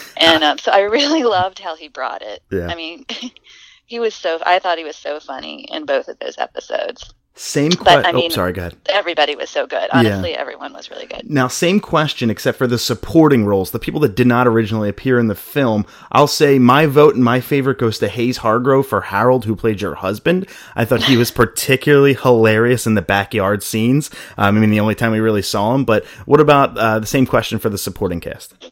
and 0.18 0.44
um, 0.44 0.58
so 0.58 0.72
I 0.72 0.82
really 0.82 1.24
loved 1.24 1.60
how 1.60 1.76
he 1.76 1.88
brought 1.88 2.22
it. 2.22 2.44
Yeah. 2.52 2.68
I 2.68 2.76
mean, 2.76 3.06
he 3.86 4.00
was 4.00 4.14
so. 4.14 4.40
I 4.46 4.60
thought 4.60 4.78
he 4.78 4.84
was 4.84 4.98
so 4.98 5.20
funny 5.20 5.68
in 5.72 5.86
both 5.86 6.08
of 6.08 6.20
those 6.20 6.38
episodes. 6.38 7.14
Same 7.38 7.72
question. 7.72 8.06
I 8.06 8.12
oh, 8.12 8.14
mean- 8.14 8.32
sorry. 8.32 8.52
Go 8.52 8.62
ahead. 8.62 8.76
Everybody 8.90 9.36
was 9.36 9.50
so 9.50 9.68
good. 9.68 9.90
Honestly, 9.92 10.34
everyone 10.34 10.74
was 10.74 10.90
really 10.90 11.06
good. 11.06 11.30
Now, 11.30 11.48
same 11.48 11.80
question, 11.80 12.30
except 12.30 12.58
for 12.58 12.68
the 12.68 12.80
supporting 12.80 13.46
roles, 13.46 13.72
the 13.72 13.80
people 13.80 14.00
that 14.02 14.16
did 14.16 14.28
not 14.28 14.48
originally 14.48 14.90
appear 14.90 15.20
in 15.20 15.28
the 15.28 15.36
film. 15.36 15.86
I'll 16.12 16.28
say 16.28 16.58
my 16.60 16.88
vote 16.88 17.16
and 17.16 17.24
my 17.24 17.40
favorite 17.40 17.78
goes 17.78 18.00
to 18.00 18.08
Hayes 18.08 18.38
Hargrove 18.38 18.88
for 18.88 19.02
Harold, 19.02 19.46
who 19.46 19.56
played 19.56 19.82
your 19.82 19.96
husband. 19.96 20.48
I 20.76 20.86
thought 20.86 21.04
he 21.04 21.18
was 21.18 21.32
particularly 21.38 22.16
hilarious 22.16 22.88
in 22.88 22.96
the 22.96 23.02
backyard 23.02 23.62
scenes. 23.64 24.10
Um, 24.38 24.58
I 24.58 24.60
mean, 24.60 24.72
the 24.72 24.80
only 24.80 24.96
time 24.96 25.12
we 25.12 25.20
really 25.20 25.42
saw 25.42 25.76
him. 25.76 25.86
But 25.86 26.06
what 26.26 26.40
about 26.40 26.78
uh, 26.78 27.00
the 27.00 27.08
same 27.08 27.26
question 27.26 27.60
for 27.60 27.70
the 27.70 27.78
supporting 27.78 28.20
cast? 28.20 28.72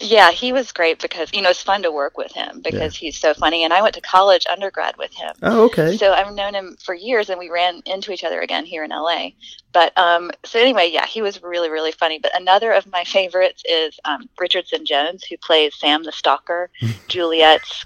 Yeah, 0.00 0.30
he 0.30 0.52
was 0.52 0.72
great 0.72 1.00
because 1.00 1.32
you 1.32 1.42
know 1.42 1.50
it's 1.50 1.62
fun 1.62 1.82
to 1.82 1.92
work 1.92 2.16
with 2.16 2.32
him 2.32 2.60
because 2.60 2.96
he's 2.96 3.18
so 3.18 3.34
funny. 3.34 3.64
And 3.64 3.72
I 3.72 3.82
went 3.82 3.94
to 3.94 4.00
college 4.00 4.46
undergrad 4.50 4.96
with 4.96 5.12
him. 5.12 5.34
Oh, 5.42 5.64
okay. 5.66 5.96
So 5.96 6.12
I've 6.12 6.34
known 6.34 6.54
him 6.54 6.76
for 6.82 6.94
years, 6.94 7.30
and 7.30 7.38
we 7.38 7.50
ran 7.50 7.82
into 7.86 8.12
each 8.12 8.24
other 8.24 8.40
again 8.40 8.64
here 8.64 8.84
in 8.84 8.90
LA. 8.90 9.30
But 9.72 9.96
um, 9.98 10.30
so 10.44 10.58
anyway, 10.58 10.90
yeah, 10.92 11.06
he 11.06 11.22
was 11.22 11.42
really, 11.42 11.70
really 11.70 11.92
funny. 11.92 12.18
But 12.18 12.34
another 12.34 12.72
of 12.72 12.86
my 12.90 13.04
favorites 13.04 13.62
is 13.68 13.98
um, 14.04 14.28
Richardson 14.38 14.84
Jones, 14.86 15.24
who 15.24 15.36
plays 15.36 15.74
Sam 15.74 16.02
the 16.02 16.12
Stalker, 16.12 16.70
Juliet's 17.08 17.84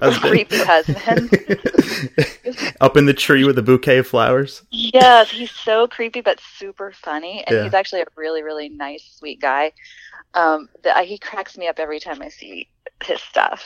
Husband. 0.12 0.30
creepy 0.32 0.56
husband. 0.64 1.30
Up 2.80 2.96
in 2.96 3.06
the 3.06 3.14
tree 3.14 3.44
with 3.44 3.58
a 3.58 3.62
bouquet 3.62 3.98
of 3.98 4.06
flowers. 4.06 4.62
yes, 4.70 5.30
he's 5.30 5.50
so 5.50 5.86
creepy 5.86 6.20
but 6.20 6.40
super 6.58 6.92
funny, 6.92 7.44
and 7.46 7.56
Yeah. 7.56 7.64
he's 7.64 7.74
actually 7.74 8.00
a 8.02 8.06
really, 8.16 8.42
really 8.42 8.68
nice, 8.68 9.16
sweet 9.18 9.40
guy. 9.40 9.72
Um, 10.34 10.68
that 10.84 10.96
I, 10.96 11.04
he 11.04 11.18
cracks 11.18 11.58
me 11.58 11.66
up 11.66 11.78
every 11.80 11.98
time 11.98 12.22
I 12.22 12.28
see 12.28 12.68
his 13.02 13.20
stuff. 13.20 13.64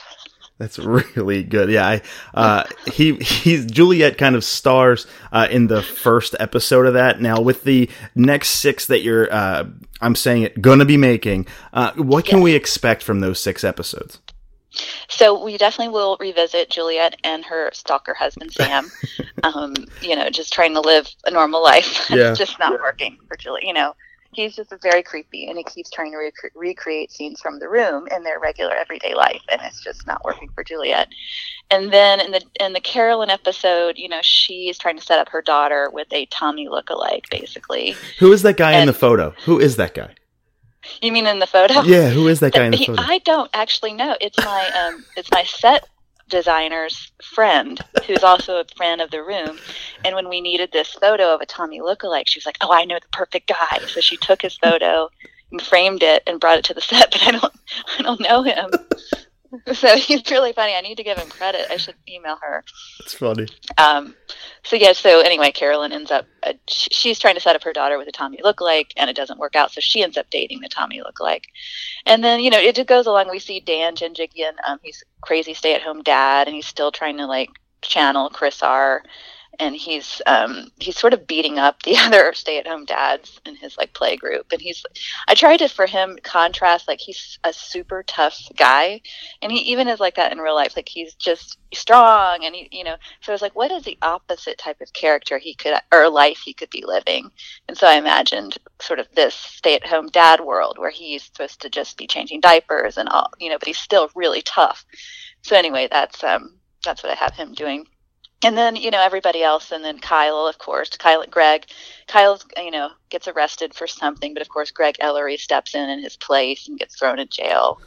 That's 0.57 0.79
really 0.79 1.43
good. 1.43 1.69
Yeah, 1.69 1.85
I, 1.85 2.01
uh, 2.33 2.63
he 2.91 3.15
he's 3.15 3.65
Juliet 3.65 4.17
kind 4.17 4.35
of 4.35 4.43
stars 4.43 5.05
uh, 5.31 5.47
in 5.51 5.67
the 5.67 5.81
first 5.83 6.33
episode 6.39 6.85
of 6.87 6.93
that. 6.95 7.21
Now 7.21 7.39
with 7.41 7.65
the 7.65 7.89
next 8.15 8.49
six 8.49 8.87
that 8.87 9.01
you're, 9.03 9.31
uh, 9.31 9.65
I'm 10.01 10.15
saying 10.15 10.43
it, 10.43 10.61
gonna 10.61 10.85
be 10.85 10.97
making. 10.97 11.45
Uh, 11.73 11.91
what 11.97 12.25
can 12.25 12.37
Yes. 12.39 12.43
we 12.45 12.55
expect 12.55 13.03
from 13.03 13.19
those 13.19 13.39
six 13.39 13.63
episodes? 13.63 14.19
So 15.07 15.43
we 15.43 15.57
definitely 15.57 15.93
will 15.93 16.17
revisit 16.19 16.69
Juliet 16.69 17.15
and 17.23 17.43
her 17.45 17.69
stalker 17.73 18.13
husband 18.13 18.51
Sam. 18.51 18.91
um, 19.43 19.73
you 20.01 20.15
know, 20.15 20.29
just 20.29 20.53
trying 20.53 20.73
to 20.73 20.81
live 20.81 21.07
a 21.25 21.31
normal 21.31 21.63
life. 21.63 22.09
Yeah. 22.15 22.29
it's 22.29 22.39
just 22.39 22.59
not 22.59 22.79
working 22.79 23.17
for 23.27 23.35
Juliet. 23.35 23.63
You 23.63 23.73
know, 23.73 23.95
he's 24.31 24.55
just 24.55 24.73
very 24.81 25.01
creepy, 25.01 25.47
and 25.47 25.57
he 25.57 25.63
keeps 25.63 25.89
trying 25.89 26.11
to 26.11 26.17
rec- 26.17 26.53
recreate 26.55 27.11
scenes 27.11 27.41
from 27.41 27.59
the 27.59 27.67
room 27.67 28.07
in 28.15 28.23
their 28.23 28.39
regular 28.39 28.73
everyday 28.73 29.15
life, 29.15 29.41
and 29.51 29.59
it's 29.63 29.83
just 29.83 30.05
not 30.05 30.23
working 30.23 30.49
for 30.53 30.63
Juliet. 30.63 31.09
And 31.71 31.91
then 31.91 32.19
in 32.21 32.31
the 32.31 32.41
in 32.59 32.73
the 32.73 32.79
Carolyn 32.79 33.29
episode, 33.29 33.97
you 33.97 34.07
know, 34.07 34.19
she's 34.21 34.77
trying 34.77 34.97
to 34.97 35.03
set 35.03 35.19
up 35.19 35.29
her 35.29 35.41
daughter 35.41 35.89
with 35.91 36.07
a 36.13 36.25
Tommy 36.27 36.67
lookalike, 36.67 37.29
basically. 37.29 37.95
Who 38.19 38.31
is 38.31 38.43
that 38.43 38.57
guy 38.57 38.73
in 38.79 38.87
the 38.87 38.93
photo? 38.93 39.33
Who 39.45 39.59
is 39.59 39.75
that 39.77 39.95
guy? 39.95 40.15
You 41.01 41.11
mean 41.11 41.27
in 41.27 41.39
the 41.39 41.47
photo? 41.47 41.81
Yeah, 41.81 42.09
who 42.09 42.27
is 42.27 42.39
that 42.39 42.53
guy 42.53 42.65
in 42.65 42.71
the 42.71 42.77
He- 42.77 42.85
photo? 42.85 43.01
I 43.01 43.19
don't 43.19 43.49
actually 43.53 43.93
know. 43.93 44.15
It's 44.21 44.37
my 44.37 44.69
um, 44.71 45.05
it's 45.17 45.29
my 45.31 45.43
set 45.43 45.87
designer's 46.27 47.11
friend, 47.21 47.79
who's 48.07 48.23
also 48.23 48.57
a 48.57 48.65
friend 48.75 48.99
of 49.01 49.11
the 49.11 49.21
room. 49.23 49.59
And 50.03 50.15
when 50.15 50.27
we 50.27 50.41
needed 50.41 50.71
this 50.71 50.89
photo 50.93 51.33
of 51.33 51.41
a 51.41 51.45
Tommy 51.45 51.79
lookalike, 51.81 52.27
she 52.27 52.39
was 52.39 52.45
like, 52.45 52.57
"Oh, 52.61 52.71
I 52.71 52.85
know 52.85 52.95
the 52.95 53.07
perfect 53.11 53.47
guy." 53.47 53.79
So 53.87 54.01
she 54.01 54.17
took 54.17 54.41
his 54.41 54.57
photo 54.57 55.09
and 55.51 55.61
framed 55.61 56.03
it 56.03 56.23
and 56.27 56.39
brought 56.39 56.57
it 56.57 56.65
to 56.65 56.73
the 56.73 56.81
set. 56.81 57.11
But 57.11 57.27
I 57.27 57.31
don't, 57.31 57.53
I 57.99 58.01
don't 58.01 58.21
know 58.21 58.43
him. 58.43 58.71
So 59.73 59.95
he's 59.97 60.29
really 60.31 60.53
funny. 60.53 60.73
I 60.75 60.81
need 60.81 60.95
to 60.97 61.03
give 61.03 61.17
him 61.17 61.27
credit. 61.29 61.67
I 61.69 61.77
should 61.77 61.95
email 62.07 62.37
her. 62.41 62.63
It's 62.99 63.13
funny. 63.13 63.47
Um, 63.77 64.15
so 64.63 64.75
yeah. 64.75 64.93
So 64.93 65.21
anyway, 65.21 65.51
Carolyn 65.51 65.91
ends 65.91 66.11
up. 66.11 66.25
Uh, 66.43 66.53
sh- 66.69 66.87
she's 66.91 67.19
trying 67.19 67.35
to 67.35 67.41
set 67.41 67.55
up 67.55 67.63
her 67.63 67.73
daughter 67.73 67.97
with 67.97 68.07
a 68.07 68.11
Tommy 68.11 68.39
lookalike, 68.43 68.91
and 68.95 69.09
it 69.09 69.15
doesn't 69.15 69.39
work 69.39 69.55
out. 69.55 69.71
So 69.71 69.81
she 69.81 70.03
ends 70.03 70.17
up 70.17 70.29
dating 70.29 70.61
the 70.61 70.69
Tommy 70.69 71.01
lookalike. 71.01 71.43
And 72.05 72.23
then 72.23 72.39
you 72.39 72.49
know 72.49 72.59
it 72.59 72.75
just 72.75 72.87
goes 72.87 73.05
along. 73.05 73.29
We 73.29 73.39
see 73.39 73.59
Dan 73.59 73.95
Janjigian. 73.95 74.53
Um, 74.67 74.79
he's 74.81 75.03
crazy 75.21 75.53
stay-at-home 75.53 76.03
dad, 76.03 76.47
and 76.47 76.55
he's 76.55 76.67
still 76.67 76.91
trying 76.91 77.17
to 77.17 77.25
like 77.25 77.49
channel 77.81 78.29
Chris 78.29 78.63
R. 78.63 79.03
And 79.59 79.75
he's 79.75 80.21
um, 80.25 80.71
he's 80.79 80.97
sort 80.97 81.13
of 81.13 81.27
beating 81.27 81.59
up 81.59 81.81
the 81.83 81.97
other 81.99 82.33
stay-at-home 82.33 82.85
dads 82.85 83.39
in 83.45 83.55
his 83.55 83.77
like 83.77 83.93
play 83.93 84.17
group. 84.17 84.51
And 84.51 84.61
he's 84.61 84.83
I 85.27 85.35
tried 85.35 85.57
to 85.57 85.67
for 85.67 85.85
him 85.85 86.17
contrast 86.23 86.87
like 86.87 86.99
he's 86.99 87.39
a 87.43 87.53
super 87.53 88.03
tough 88.03 88.39
guy, 88.55 89.01
and 89.41 89.51
he 89.51 89.59
even 89.71 89.87
is 89.87 89.99
like 89.99 90.15
that 90.15 90.31
in 90.31 90.39
real 90.39 90.55
life. 90.55 90.75
Like 90.75 90.89
he's 90.89 91.13
just 91.15 91.57
strong, 91.73 92.45
and 92.45 92.55
he 92.55 92.69
you 92.71 92.83
know. 92.83 92.95
So 93.21 93.31
I 93.31 93.35
was 93.35 93.41
like, 93.41 93.55
what 93.55 93.71
is 93.71 93.83
the 93.83 93.97
opposite 94.01 94.57
type 94.57 94.81
of 94.81 94.93
character 94.93 95.37
he 95.37 95.53
could 95.55 95.73
or 95.91 96.09
life 96.09 96.39
he 96.43 96.53
could 96.53 96.69
be 96.69 96.83
living? 96.85 97.31
And 97.67 97.77
so 97.77 97.87
I 97.87 97.95
imagined 97.95 98.57
sort 98.81 98.99
of 98.99 99.07
this 99.15 99.35
stay-at-home 99.35 100.07
dad 100.09 100.41
world 100.41 100.77
where 100.77 100.89
he's 100.89 101.23
supposed 101.23 101.61
to 101.61 101.69
just 101.69 101.97
be 101.97 102.07
changing 102.07 102.41
diapers 102.41 102.97
and 102.97 103.09
all, 103.09 103.31
you 103.39 103.49
know, 103.49 103.57
but 103.57 103.67
he's 103.67 103.77
still 103.77 104.09
really 104.15 104.41
tough. 104.41 104.85
So 105.41 105.55
anyway, 105.55 105.87
that's 105.89 106.23
um 106.23 106.57
that's 106.83 107.03
what 107.03 107.11
I 107.11 107.15
have 107.15 107.33
him 107.33 107.53
doing. 107.53 107.87
And 108.45 108.57
then 108.57 108.75
you 108.75 108.91
know 108.91 109.01
everybody 109.01 109.41
else, 109.43 109.71
and 109.71 109.83
then 109.83 109.99
Kyle, 109.99 110.47
of 110.47 110.57
course, 110.59 110.89
Kyle, 110.89 111.25
Greg, 111.29 111.65
Kyle's 112.07 112.45
you 112.57 112.71
know 112.71 112.89
gets 113.09 113.27
arrested 113.27 113.73
for 113.73 113.87
something, 113.87 114.33
but 114.33 114.41
of 114.41 114.49
course 114.49 114.71
Greg 114.71 114.95
Ellery 114.99 115.37
steps 115.37 115.73
in 115.73 115.89
in 115.89 115.99
his 115.99 116.15
place 116.15 116.67
and 116.67 116.77
gets 116.77 116.95
thrown 116.95 117.17
in 117.19 117.27
jail. 117.29 117.79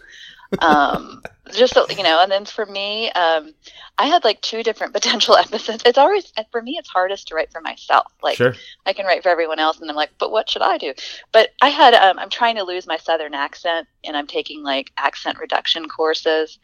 Um, 0.61 1.23
just 1.53 1.75
so- 1.75 1.87
you 1.91 2.03
know, 2.03 2.21
and 2.23 2.31
then 2.33 2.45
for 2.45 2.67
me, 2.67 3.11
um, 3.13 3.55
I 3.99 4.07
had 4.07 4.25
like 4.25 4.41
two 4.41 4.63
different 4.63 4.93
potential 4.99 5.37
episodes. 5.37 5.83
It's 5.87 5.99
always 5.99 6.33
for 6.51 6.61
me, 6.61 6.77
it's 6.79 6.89
hardest 6.89 7.29
to 7.29 7.35
write 7.35 7.53
for 7.53 7.61
myself. 7.61 8.13
Like 8.23 8.37
Sure. 8.37 8.55
I 8.87 8.93
can 8.93 9.07
write 9.07 9.23
for 9.23 9.29
everyone 9.29 9.59
else, 9.61 9.81
and 9.81 9.89
I'm 9.89 9.97
like, 9.97 10.11
but 10.19 10.33
what 10.33 10.51
should 10.51 10.63
I 10.63 10.79
do? 10.79 10.93
But 11.33 11.51
I 11.63 11.69
had, 11.69 11.95
um, 11.95 12.19
I'm 12.19 12.31
trying 12.31 12.57
to 12.57 12.65
lose 12.65 12.87
my 12.87 12.97
southern 12.97 13.35
accent, 13.35 13.87
and 14.05 14.17
I'm 14.17 14.27
taking 14.27 14.63
like 14.63 14.93
accent 14.97 15.39
reduction 15.39 15.89
courses. 15.89 16.59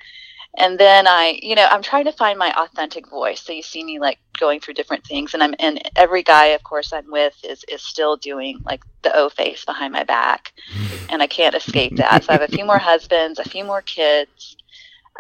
And 0.57 0.79
then 0.79 1.07
I, 1.07 1.39
you 1.43 1.55
know, 1.57 1.67
I'm 1.69 1.83
trying 1.83 2.05
to 2.05 2.13
find 2.13 2.39
my 2.39 2.53
authentic 2.57 3.09
voice. 3.09 3.41
So 3.41 3.53
you 3.53 3.63
see 3.63 3.83
me 3.83 3.99
like 3.99 4.19
going 4.39 4.61
through 4.61 4.75
different 4.75 5.05
things, 5.05 5.35
and 5.35 5.43
I'm, 5.43 5.55
and 5.59 5.81
every 5.97 6.23
guy, 6.23 6.47
of 6.47 6.63
course, 6.63 6.93
I'm 6.93 7.11
with 7.11 7.35
is 7.45 7.65
is 7.69 7.83
still 7.83 8.17
doing 8.17 8.61
like 8.65 8.83
the 9.03 9.17
O 9.17 9.29
face 9.29 9.65
behind 9.65 9.93
my 9.93 10.05
back, 10.05 10.53
and 11.09 11.23
I 11.23 11.27
can't 11.27 11.57
escape 11.57 11.97
that. 11.97 12.25
So 12.25 12.33
I 12.33 12.39
have 12.39 12.49
a 12.49 12.57
few 12.57 12.65
more 12.65 12.79
husbands, 12.93 13.39
a 13.39 13.49
few 13.49 13.65
more 13.65 13.83
kids. 13.83 14.57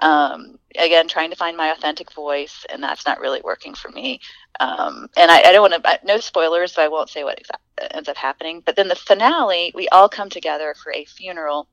Um, 0.02 0.58
again, 0.76 1.08
trying 1.08 1.30
to 1.30 1.36
find 1.36 1.56
my 1.56 1.70
authentic 1.72 2.12
voice, 2.12 2.66
and 2.72 2.82
that's 2.82 3.06
not 3.06 3.20
really 3.20 3.40
working 3.44 3.74
for 3.74 3.90
me. 3.90 4.20
Um, 4.60 5.08
and 5.16 5.30
I, 5.30 5.40
I 5.42 5.52
don't 5.52 5.70
want 5.70 5.82
to, 5.82 6.00
no 6.04 6.18
spoilers, 6.18 6.72
so 6.72 6.82
I 6.82 6.88
won't 6.88 7.10
say 7.10 7.24
what 7.24 7.40
exa- 7.40 7.88
ends 7.92 8.08
up 8.08 8.16
happening. 8.16 8.62
But 8.64 8.76
then 8.76 8.88
the 8.88 8.96
finale, 8.96 9.72
we 9.74 9.88
all 9.88 10.08
come 10.08 10.30
together 10.30 10.74
for 10.82 10.92
a 10.92 11.04
funeral. 11.04 11.68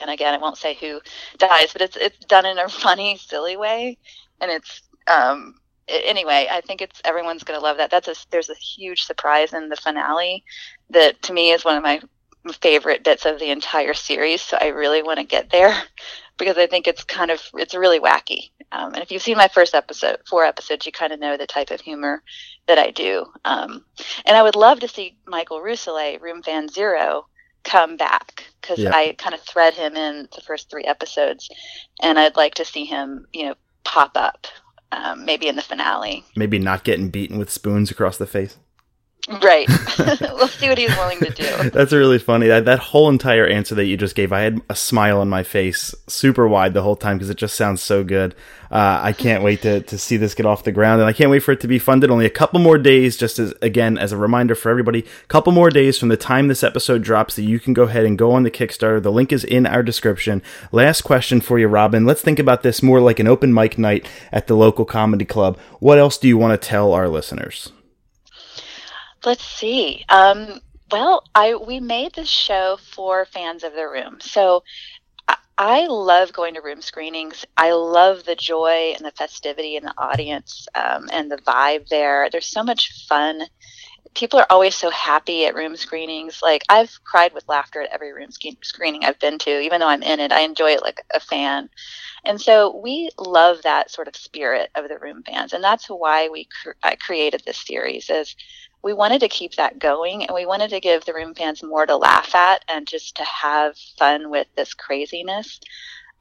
And 0.00 0.10
again, 0.10 0.34
I 0.34 0.38
won't 0.38 0.58
say 0.58 0.74
who 0.74 1.00
dies, 1.38 1.72
but 1.72 1.82
it's 1.82 1.96
it's 1.96 2.18
done 2.26 2.46
in 2.46 2.58
a 2.58 2.68
funny, 2.84 3.16
silly 3.16 3.56
way, 3.56 3.98
and 4.40 4.50
it's 4.50 4.82
um, 5.06 5.54
anyway. 5.88 6.48
I 6.50 6.60
think 6.60 6.82
it's 6.82 7.00
everyone's 7.04 7.44
going 7.44 7.58
to 7.58 7.64
love 7.64 7.78
that. 7.78 7.90
That's 7.90 8.08
a 8.08 8.14
there's 8.30 8.50
a 8.50 8.54
huge 8.54 9.04
surprise 9.04 9.52
in 9.52 9.68
the 9.68 9.76
finale 9.76 10.44
that 10.90 11.22
to 11.22 11.32
me 11.32 11.52
is 11.52 11.64
one 11.64 11.76
of 11.76 11.82
my 11.82 12.00
favorite 12.60 13.04
bits 13.04 13.26
of 13.26 13.38
the 13.38 13.50
entire 13.50 13.94
series. 13.94 14.42
So 14.42 14.56
I 14.60 14.68
really 14.68 15.02
want 15.02 15.18
to 15.18 15.24
get 15.24 15.50
there 15.50 15.74
because 16.38 16.58
I 16.58 16.66
think 16.66 16.86
it's 16.86 17.04
kind 17.04 17.30
of 17.30 17.42
it's 17.54 17.74
really 17.74 18.00
wacky. 18.00 18.50
Um, 18.72 18.94
and 18.94 19.02
if 19.02 19.10
you've 19.10 19.22
seen 19.22 19.36
my 19.36 19.48
first 19.48 19.74
episode, 19.74 20.18
four 20.28 20.44
episodes, 20.44 20.86
you 20.86 20.92
kind 20.92 21.12
of 21.12 21.20
know 21.20 21.36
the 21.36 21.46
type 21.46 21.70
of 21.70 21.80
humor 21.80 22.22
that 22.66 22.78
I 22.78 22.90
do. 22.90 23.26
Um, 23.44 23.84
and 24.24 24.36
I 24.36 24.42
would 24.42 24.56
love 24.56 24.80
to 24.80 24.88
see 24.88 25.16
Michael 25.26 25.60
Rousselet, 25.60 26.20
Room 26.20 26.42
Fan 26.42 26.68
Zero, 26.68 27.26
come 27.66 27.96
back 27.96 28.44
because 28.60 28.78
yeah. 28.78 28.92
I 28.94 29.14
kind 29.18 29.34
of 29.34 29.40
thread 29.42 29.74
him 29.74 29.96
in 29.96 30.28
the 30.34 30.40
first 30.40 30.70
three 30.70 30.84
episodes, 30.84 31.50
and 32.02 32.18
I'd 32.18 32.36
like 32.36 32.54
to 32.54 32.64
see 32.64 32.84
him, 32.84 33.26
you 33.32 33.46
know, 33.46 33.54
pop 33.84 34.12
up 34.14 34.46
um, 34.92 35.24
maybe 35.24 35.48
in 35.48 35.56
the 35.56 35.62
finale. 35.62 36.24
Maybe 36.36 36.58
not 36.58 36.84
getting 36.84 37.10
beaten 37.10 37.38
with 37.38 37.50
spoons 37.50 37.90
across 37.90 38.16
the 38.16 38.26
face. 38.26 38.56
Right. 39.28 39.68
we'll 40.20 40.48
see 40.48 40.68
what 40.68 40.78
he's 40.78 40.94
willing 40.96 41.18
to 41.20 41.30
do. 41.30 41.70
That's 41.70 41.92
really 41.92 42.18
funny. 42.18 42.46
That 42.46 42.64
that 42.66 42.78
whole 42.78 43.08
entire 43.08 43.46
answer 43.46 43.74
that 43.74 43.86
you 43.86 43.96
just 43.96 44.14
gave, 44.14 44.32
I 44.32 44.40
had 44.40 44.60
a 44.68 44.76
smile 44.76 45.20
on 45.20 45.28
my 45.28 45.42
face, 45.42 45.94
super 46.06 46.46
wide 46.46 46.74
the 46.74 46.82
whole 46.82 46.96
time 46.96 47.16
because 47.16 47.30
it 47.30 47.36
just 47.36 47.56
sounds 47.56 47.82
so 47.82 48.04
good. 48.04 48.34
Uh, 48.70 49.00
I 49.02 49.12
can't 49.12 49.42
wait 49.42 49.62
to 49.62 49.80
to 49.80 49.98
see 49.98 50.16
this 50.16 50.34
get 50.34 50.46
off 50.46 50.64
the 50.64 50.72
ground, 50.72 51.00
and 51.00 51.08
I 51.08 51.12
can't 51.12 51.30
wait 51.30 51.40
for 51.40 51.52
it 51.52 51.60
to 51.60 51.68
be 51.68 51.78
funded. 51.78 52.10
Only 52.10 52.26
a 52.26 52.30
couple 52.30 52.60
more 52.60 52.78
days, 52.78 53.16
just 53.16 53.38
as 53.38 53.52
again 53.62 53.98
as 53.98 54.12
a 54.12 54.16
reminder 54.16 54.54
for 54.54 54.70
everybody, 54.70 55.00
a 55.00 55.26
couple 55.26 55.52
more 55.52 55.70
days 55.70 55.98
from 55.98 56.08
the 56.08 56.16
time 56.16 56.48
this 56.48 56.64
episode 56.64 57.02
drops 57.02 57.36
that 57.36 57.42
you 57.42 57.58
can 57.58 57.74
go 57.74 57.84
ahead 57.84 58.04
and 58.04 58.18
go 58.18 58.32
on 58.32 58.44
the 58.44 58.50
Kickstarter. 58.50 59.02
The 59.02 59.12
link 59.12 59.32
is 59.32 59.44
in 59.44 59.66
our 59.66 59.82
description. 59.82 60.42
Last 60.72 61.02
question 61.02 61.40
for 61.40 61.58
you, 61.58 61.68
Robyn. 61.68 62.06
Let's 62.06 62.22
think 62.22 62.38
about 62.38 62.62
this 62.62 62.82
more 62.82 63.00
like 63.00 63.18
an 63.18 63.26
open 63.26 63.52
mic 63.52 63.78
night 63.78 64.08
at 64.30 64.46
the 64.46 64.56
local 64.56 64.84
comedy 64.84 65.24
club. 65.24 65.58
What 65.80 65.98
else 65.98 66.18
do 66.18 66.28
you 66.28 66.38
want 66.38 66.60
to 66.60 66.68
tell 66.68 66.92
our 66.92 67.08
listeners? 67.08 67.72
Let's 69.26 69.44
see. 69.46 70.04
Um, 70.10 70.60
well, 70.92 71.24
I 71.36 71.56
we 71.56 71.80
made 71.80 72.14
this 72.14 72.30
show 72.30 72.78
for 72.94 73.26
fans 73.26 73.64
of 73.64 73.74
the 73.74 73.88
room. 73.88 74.18
So 74.22 74.64
I 75.58 75.86
love 75.88 76.32
going 76.32 76.54
to 76.54 76.62
room 76.62 76.82
screenings. 76.82 77.46
I 77.56 77.72
love 77.72 78.24
the 78.24 78.36
joy 78.36 78.94
and 78.96 79.04
the 79.06 79.12
festivity 79.12 79.76
in 79.76 79.84
the 79.84 79.94
audience 79.98 80.68
um, 80.74 81.08
and 81.12 81.30
the 81.30 81.38
vibe 81.38 81.88
there. 81.88 82.28
There's 82.32 82.48
so 82.50 82.62
much 82.64 83.06
fun. 83.08 83.42
People 84.14 84.40
are 84.40 84.46
always 84.50 84.74
so 84.76 84.90
happy 84.90 85.46
at 85.46 85.54
room 85.56 85.76
screenings. 85.76 86.40
Like 86.42 86.64
I've 86.68 86.92
cried 87.04 87.34
with 87.34 87.48
laughter 87.48 87.82
at 87.82 87.90
every 87.92 88.12
room 88.14 88.30
screening 88.62 89.04
I've 89.04 89.20
been 89.20 89.38
to, 89.40 89.60
even 89.60 89.80
though 89.80 89.88
I'm 89.88 90.02
in 90.04 90.20
it. 90.20 90.32
I 90.32 90.40
enjoy 90.42 90.72
it 90.72 90.82
like 90.82 91.02
a 91.14 91.20
fan. 91.20 91.68
And 92.24 92.40
so 92.40 92.80
we 92.82 93.10
love 93.18 93.62
that 93.64 93.90
sort 93.90 94.08
of 94.08 94.16
spirit 94.16 94.70
of 94.76 94.88
the 94.88 95.00
room 95.00 95.24
fans, 95.26 95.54
and 95.54 95.64
that's 95.64 95.88
why 95.88 96.28
we 96.30 96.48
cr- 96.62 96.72
I 96.84 96.96
created 96.96 97.42
this 97.46 97.58
series. 97.58 98.10
Is 98.10 98.36
we 98.86 98.92
wanted 98.92 99.18
to 99.18 99.28
keep 99.28 99.56
that 99.56 99.80
going 99.80 100.22
and 100.22 100.32
we 100.32 100.46
wanted 100.46 100.70
to 100.70 100.78
give 100.78 101.04
the 101.04 101.12
room 101.12 101.34
fans 101.34 101.60
more 101.60 101.84
to 101.84 101.96
laugh 101.96 102.32
at 102.36 102.64
and 102.68 102.86
just 102.86 103.16
to 103.16 103.24
have 103.24 103.76
fun 103.98 104.30
with 104.30 104.46
this 104.54 104.74
craziness. 104.74 105.58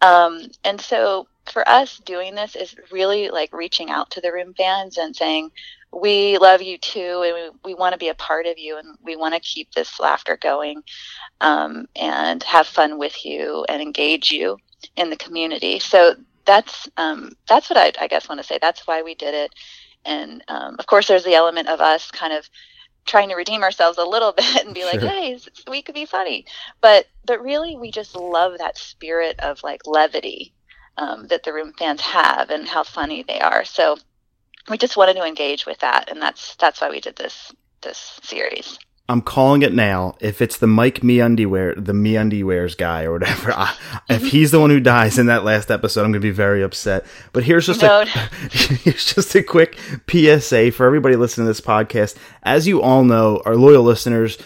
Um, 0.02 0.42
and 0.64 0.82
so 0.82 1.28
for 1.46 1.68
us 1.70 2.00
doing 2.00 2.34
this 2.34 2.56
is 2.56 2.76
really 2.92 3.30
like 3.30 3.54
reaching 3.54 3.92
out 3.92 4.10
to 4.12 4.22
the 4.22 4.34
room 4.34 4.56
fans 4.58 4.98
and 4.98 5.16
saying, 5.16 5.52
we 5.94 6.40
love 6.40 6.64
you 6.64 6.80
too 6.80 7.22
and 7.24 7.54
we, 7.64 7.74
we 7.74 7.76
want 7.76 7.94
to 7.94 8.00
be 8.00 8.10
a 8.10 8.16
part 8.16 8.48
of 8.48 8.58
you 8.58 8.80
and 8.80 8.98
we 9.04 9.16
want 9.16 9.36
to 9.36 9.40
keep 9.42 9.72
this 9.76 10.00
laughter 10.00 10.36
going 10.36 10.82
um, 11.42 11.86
and 11.96 12.42
have 12.42 12.66
fun 12.66 12.98
with 12.98 13.24
you 13.24 13.64
and 13.70 13.80
engage 13.80 14.32
you 14.32 14.58
in 14.96 15.12
the 15.12 15.18
community. 15.18 15.78
So 15.78 16.16
that's 16.46 16.90
um, 16.98 17.30
that's 17.48 17.70
what 17.70 17.78
I, 17.78 17.92
I 18.04 18.08
guess 18.08 18.28
want 18.28 18.42
to 18.42 18.48
say. 18.48 18.58
That's 18.60 18.88
why 18.88 19.04
we 19.04 19.14
did 19.14 19.36
it 19.36 19.54
and 20.06 20.44
um, 20.48 20.76
of 20.80 20.86
course 20.88 21.08
there's 21.08 21.24
the 21.24 21.36
element 21.36 21.68
of 21.68 21.82
us 21.82 22.12
kind 22.12 22.34
of 22.34 22.50
trying 23.06 23.30
to 23.30 23.36
redeem 23.36 23.64
ourselves 23.64 23.98
a 23.98 24.04
little 24.04 24.32
bit 24.38 24.66
and 24.66 24.74
be 24.74 24.86
like 24.86 25.02
hey 25.02 25.38
we 25.70 25.82
could 25.82 25.96
be 25.96 26.06
funny. 26.06 26.46
But 26.82 27.08
but 27.26 27.42
really 27.42 27.76
we 27.76 27.92
just 27.92 28.16
love 28.16 28.58
that 28.58 28.78
spirit 28.78 29.40
of 29.40 29.62
like 29.64 29.82
levity 29.86 30.54
um, 30.98 31.28
that 31.28 31.44
the 31.44 31.54
room 31.54 31.74
fans 31.78 32.02
have 32.02 32.50
and 32.50 32.68
how 32.68 32.84
funny 32.84 33.24
they 33.24 33.40
are. 33.40 33.66
So 33.66 33.98
we 34.70 34.78
just 34.78 34.98
wanted 34.98 35.16
to 35.16 35.26
engage 35.26 35.66
with 35.66 35.80
that 35.80 36.10
and 36.10 36.22
that's 36.22 36.56
that's 36.56 36.82
why 36.82 36.90
we 36.90 37.00
did 37.00 37.16
this 37.16 37.54
this 37.82 38.20
series 38.24 38.80
I'm 39.08 39.22
calling 39.22 39.62
it 39.62 39.74
now. 39.74 40.16
If 40.20 40.42
it's 40.42 40.58
the 40.58 40.68
Mike 40.68 41.02
MeUndieware, 41.02 41.84
the 41.84 41.94
MeUndiwears 41.94 42.76
guy 42.76 43.04
or 43.04 43.14
whatever, 43.14 43.54
I, 43.56 43.76
if 44.10 44.22
mm-hmm. 44.22 44.28
he's 44.28 44.52
the 44.52 44.60
one 44.60 44.72
who 44.72 44.80
dies 44.80 45.20
in 45.20 45.28
that 45.28 45.44
last 45.44 45.70
episode, 45.70 46.02
I'm 46.02 46.12
going 46.12 46.22
to 46.22 46.28
be 46.28 46.32
very 46.32 46.64
upset. 46.64 47.06
But 47.32 47.44
here's 47.44 47.68
just 47.68 47.82
no. 47.82 48.02
a 48.02 48.06
here's 48.52 49.14
just 49.14 49.36
a 49.36 49.44
quick 49.44 49.78
PSA 50.10 50.72
for 50.72 50.86
everybody 50.86 51.16
listening 51.16 51.46
to 51.46 51.50
this 51.50 51.62
podcast. 51.62 52.18
As 52.42 52.68
you 52.68 52.82
all 52.82 53.04
know, 53.04 53.44
our 53.46 53.56
loyal 53.56 53.84
listeners, 53.84 54.40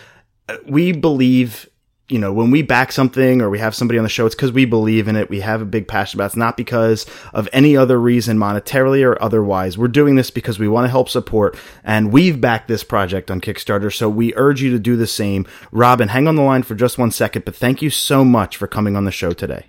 uh, 0.50 0.58
we 0.68 0.92
believe 0.92 1.69
you 2.10 2.18
know, 2.18 2.34
when 2.34 2.50
we 2.50 2.64
back 2.64 2.92
something 2.92 3.42
or 3.42 3.50
we 3.50 3.60
have 3.60 3.76
somebody 3.76 4.00
on 4.00 4.04
the 4.04 4.10
show, 4.10 4.26
it's 4.26 4.36
because 4.36 4.52
we 4.52 4.66
believe 4.66 5.08
in 5.08 5.16
it. 5.16 5.30
We 5.30 5.42
have 5.42 5.62
a 5.62 5.66
big 5.66 5.88
passion 5.88 6.18
about 6.18 6.26
it. 6.26 6.28
It's 6.28 6.36
not 6.36 6.58
because 6.58 7.06
of 7.34 7.48
any 7.54 7.78
other 7.78 8.00
reason, 8.00 8.38
monetarily 8.38 9.06
or 9.06 9.22
otherwise. 9.22 9.78
We're 9.78 9.88
doing 9.88 10.16
this 10.16 10.32
because 10.32 10.58
we 10.58 10.68
want 10.68 10.86
to 10.86 10.90
help 10.90 11.08
support 11.08 11.58
and 11.84 12.12
we've 12.12 12.42
backed 12.42 12.68
this 12.68 12.84
project 12.84 13.30
on 13.30 13.40
Kickstarter. 13.40 13.94
So 13.94 14.10
we 14.10 14.34
urge 14.36 14.62
you 14.62 14.72
to 14.72 14.80
do 14.80 14.96
the 14.96 15.08
same. 15.08 15.46
Robyn, 15.72 16.10
hang 16.10 16.28
on 16.28 16.36
the 16.36 16.42
line 16.42 16.64
for 16.64 16.74
just 16.74 16.98
one 16.98 17.12
second, 17.12 17.46
but 17.46 17.56
thank 17.56 17.82
you 17.82 17.92
so 17.92 18.26
much 18.26 18.58
for 18.58 18.68
coming 18.68 18.96
on 18.96 19.06
the 19.06 19.12
show 19.12 19.32
today. 19.32 19.68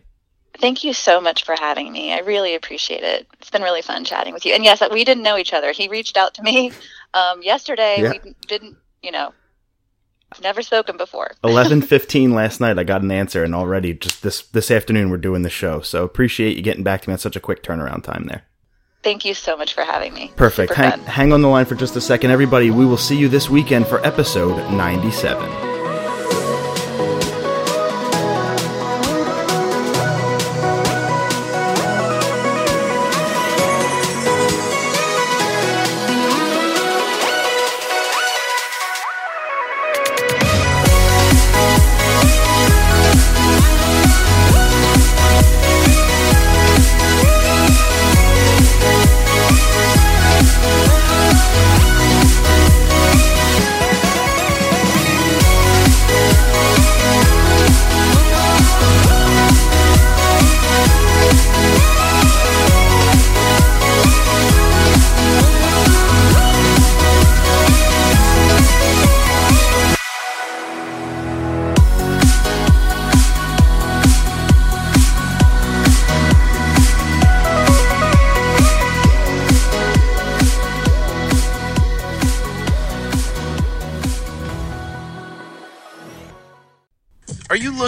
Thank 0.59 0.85
you 0.85 0.92
so 0.92 1.20
much 1.20 1.44
for 1.44 1.55
having 1.59 1.92
me. 1.92 2.12
I 2.12 2.18
really 2.20 2.55
appreciate 2.55 3.03
it. 3.03 3.26
It's 3.38 3.50
been 3.50 3.62
really 3.62 3.83
fun 3.83 4.05
chatting 4.05 4.35
with 4.35 4.44
you. 4.44 4.55
And 4.55 4.64
yes, 4.64 4.83
we 4.90 5.05
didn't 5.05 5.22
know 5.22 5.38
each 5.38 5.53
other. 5.53 5.72
He 5.72 5.88
reached 5.88 6.16
out 6.16 6.35
to 6.35 6.42
me 6.42 6.72
um, 7.14 7.42
yesterday. 7.42 7.96
Yeah. 8.00 8.12
We 8.22 8.35
didn't, 8.46 8.76
you 9.03 9.11
know, 9.11 9.33
Never 10.42 10.62
spoken 10.62 10.96
before. 10.96 11.32
Eleven 11.44 11.82
fifteen 11.82 12.34
last 12.34 12.60
night, 12.60 12.78
I 12.78 12.84
got 12.84 13.02
an 13.02 13.10
answer, 13.10 13.42
and 13.44 13.54
already 13.54 13.94
just 13.94 14.22
this 14.22 14.42
this 14.42 14.70
afternoon 14.70 15.10
we're 15.10 15.16
doing 15.16 15.42
the 15.42 15.50
show. 15.50 15.80
So 15.80 16.04
appreciate 16.04 16.56
you 16.56 16.62
getting 16.62 16.84
back 16.84 17.02
to 17.02 17.08
me 17.08 17.14
on 17.14 17.18
such 17.18 17.36
a 17.36 17.40
quick 17.40 17.62
turnaround 17.62 18.04
time 18.04 18.26
there. 18.26 18.44
Thank 19.02 19.24
you 19.24 19.34
so 19.34 19.56
much 19.56 19.72
for 19.72 19.82
having 19.82 20.12
me. 20.12 20.30
Perfect. 20.36 20.74
Hang, 20.74 21.00
hang 21.04 21.32
on 21.32 21.40
the 21.40 21.48
line 21.48 21.64
for 21.64 21.74
just 21.74 21.96
a 21.96 22.00
second, 22.00 22.30
everybody. 22.30 22.70
We 22.70 22.84
will 22.84 22.98
see 22.98 23.16
you 23.16 23.28
this 23.28 23.48
weekend 23.48 23.86
for 23.86 24.04
episode 24.06 24.56
ninety 24.72 25.10
seven. 25.10 25.69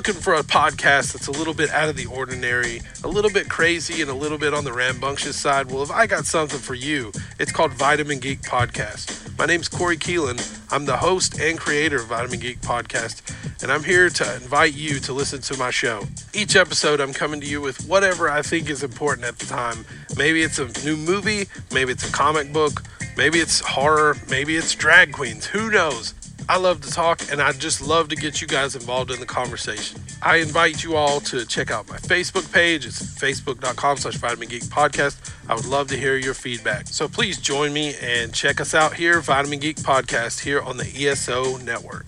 Looking 0.09 0.21
for 0.21 0.35
a 0.35 0.43
podcast 0.43 1.13
that's 1.13 1.29
a 1.29 1.31
little 1.31 1.55
bit 1.55 1.71
out 1.71 1.89
of 1.89 1.95
the 1.95 2.07
ordinary, 2.07 2.83
a 3.05 3.07
little 3.07 3.31
bit 3.31 3.49
crazy, 3.49 4.03
and 4.03 4.11
a 4.11 4.15
little 4.15 4.37
bit 4.37 4.53
on 4.53 4.65
the 4.65 4.73
rambunctious 4.73 5.37
side, 5.37 5.71
well, 5.71 5.81
if 5.81 5.93
I 5.93 6.09
got 6.09 6.27
something 6.27 6.59
for 6.59 6.75
you, 6.75 7.13
it's 7.39 7.53
called 7.53 7.73
Vitamin 7.75 8.19
Geek 8.19 8.43
Podcast. 8.43 9.39
My 9.39 9.47
name's 9.47 9.69
Corey 9.69 9.97
Keelan. 9.97 10.41
I'm 10.73 10.87
the 10.87 10.97
host 10.97 11.39
and 11.41 11.57
creator 11.57 11.99
of 11.99 12.07
Vitamin 12.07 12.41
Geek 12.41 12.61
Podcast. 12.63 13.23
and 13.63 13.71
I'm 13.71 13.85
here 13.85 14.11
to 14.11 14.35
invite 14.35 14.75
you 14.75 14.99
to 14.99 15.13
listen 15.13 15.41
to 15.43 15.57
my 15.57 15.71
show. 15.71 16.03
Each 16.35 16.57
episode, 16.57 16.99
I'm 17.01 17.13
coming 17.13 17.41
to 17.41 17.47
you 17.47 17.61
with 17.61 17.87
whatever 17.87 18.29
I 18.29 18.43
think 18.43 18.71
is 18.71 18.83
important 18.83 19.25
at 19.25 19.39
the 19.39 19.47
time. 19.47 19.85
Maybe 20.17 20.43
it's 20.43 20.59
a 20.59 20.67
new 20.85 20.97
movie, 20.97 21.47
maybe 21.73 21.93
it's 21.93 22.09
a 22.09 22.13
comic 22.13 22.53
book, 22.53 22.83
maybe 23.17 23.39
it's 23.39 23.61
horror, 23.61 24.17
maybe 24.29 24.57
it's 24.57 24.75
drag 24.75 25.13
queens, 25.13 25.47
who 25.47 25.71
knows? 25.71 26.15
I 26.49 26.59
love 26.59 26.81
to 26.83 26.91
talk 26.91 27.21
and 27.31 27.41
I 27.41 27.53
just 27.53 27.81
love 27.81 28.09
to 28.09 28.17
get 28.17 28.41
you 28.41 28.47
guys 28.47 28.75
involved 28.75 29.11
in 29.11 29.21
the 29.21 29.27
conversation. 29.27 30.01
I 30.23 30.37
invite 30.37 30.83
you 30.85 30.97
all 30.97 31.21
to 31.21 31.47
check 31.47 31.71
out 31.71 31.89
my 31.89 31.97
Facebook 31.99 32.53
page. 32.53 32.85
It's 32.87 33.01
facebook.com 33.01 33.97
slash 33.99 34.17
vitamin 34.17 34.49
geek 34.49 34.65
podcast. 34.65 35.33
I 35.49 35.55
would 35.55 35.67
love 35.67 35.89
to 35.89 35.97
hear 35.97 36.17
your 36.17 36.35
feedback. 36.35 36.89
So 36.89 37.09
please 37.09 37.39
join 37.39 37.73
me 37.73 37.95
and 38.01 38.33
check 38.35 38.61
us 38.61 38.75
out 38.75 38.95
here, 38.95 39.21
Vitamin 39.21 39.59
Geek 39.59 39.77
Podcast, 39.77 40.41
here 40.41 40.61
on 40.61 40.77
the 40.77 40.85
ESO 40.85 41.59
network. 41.59 42.07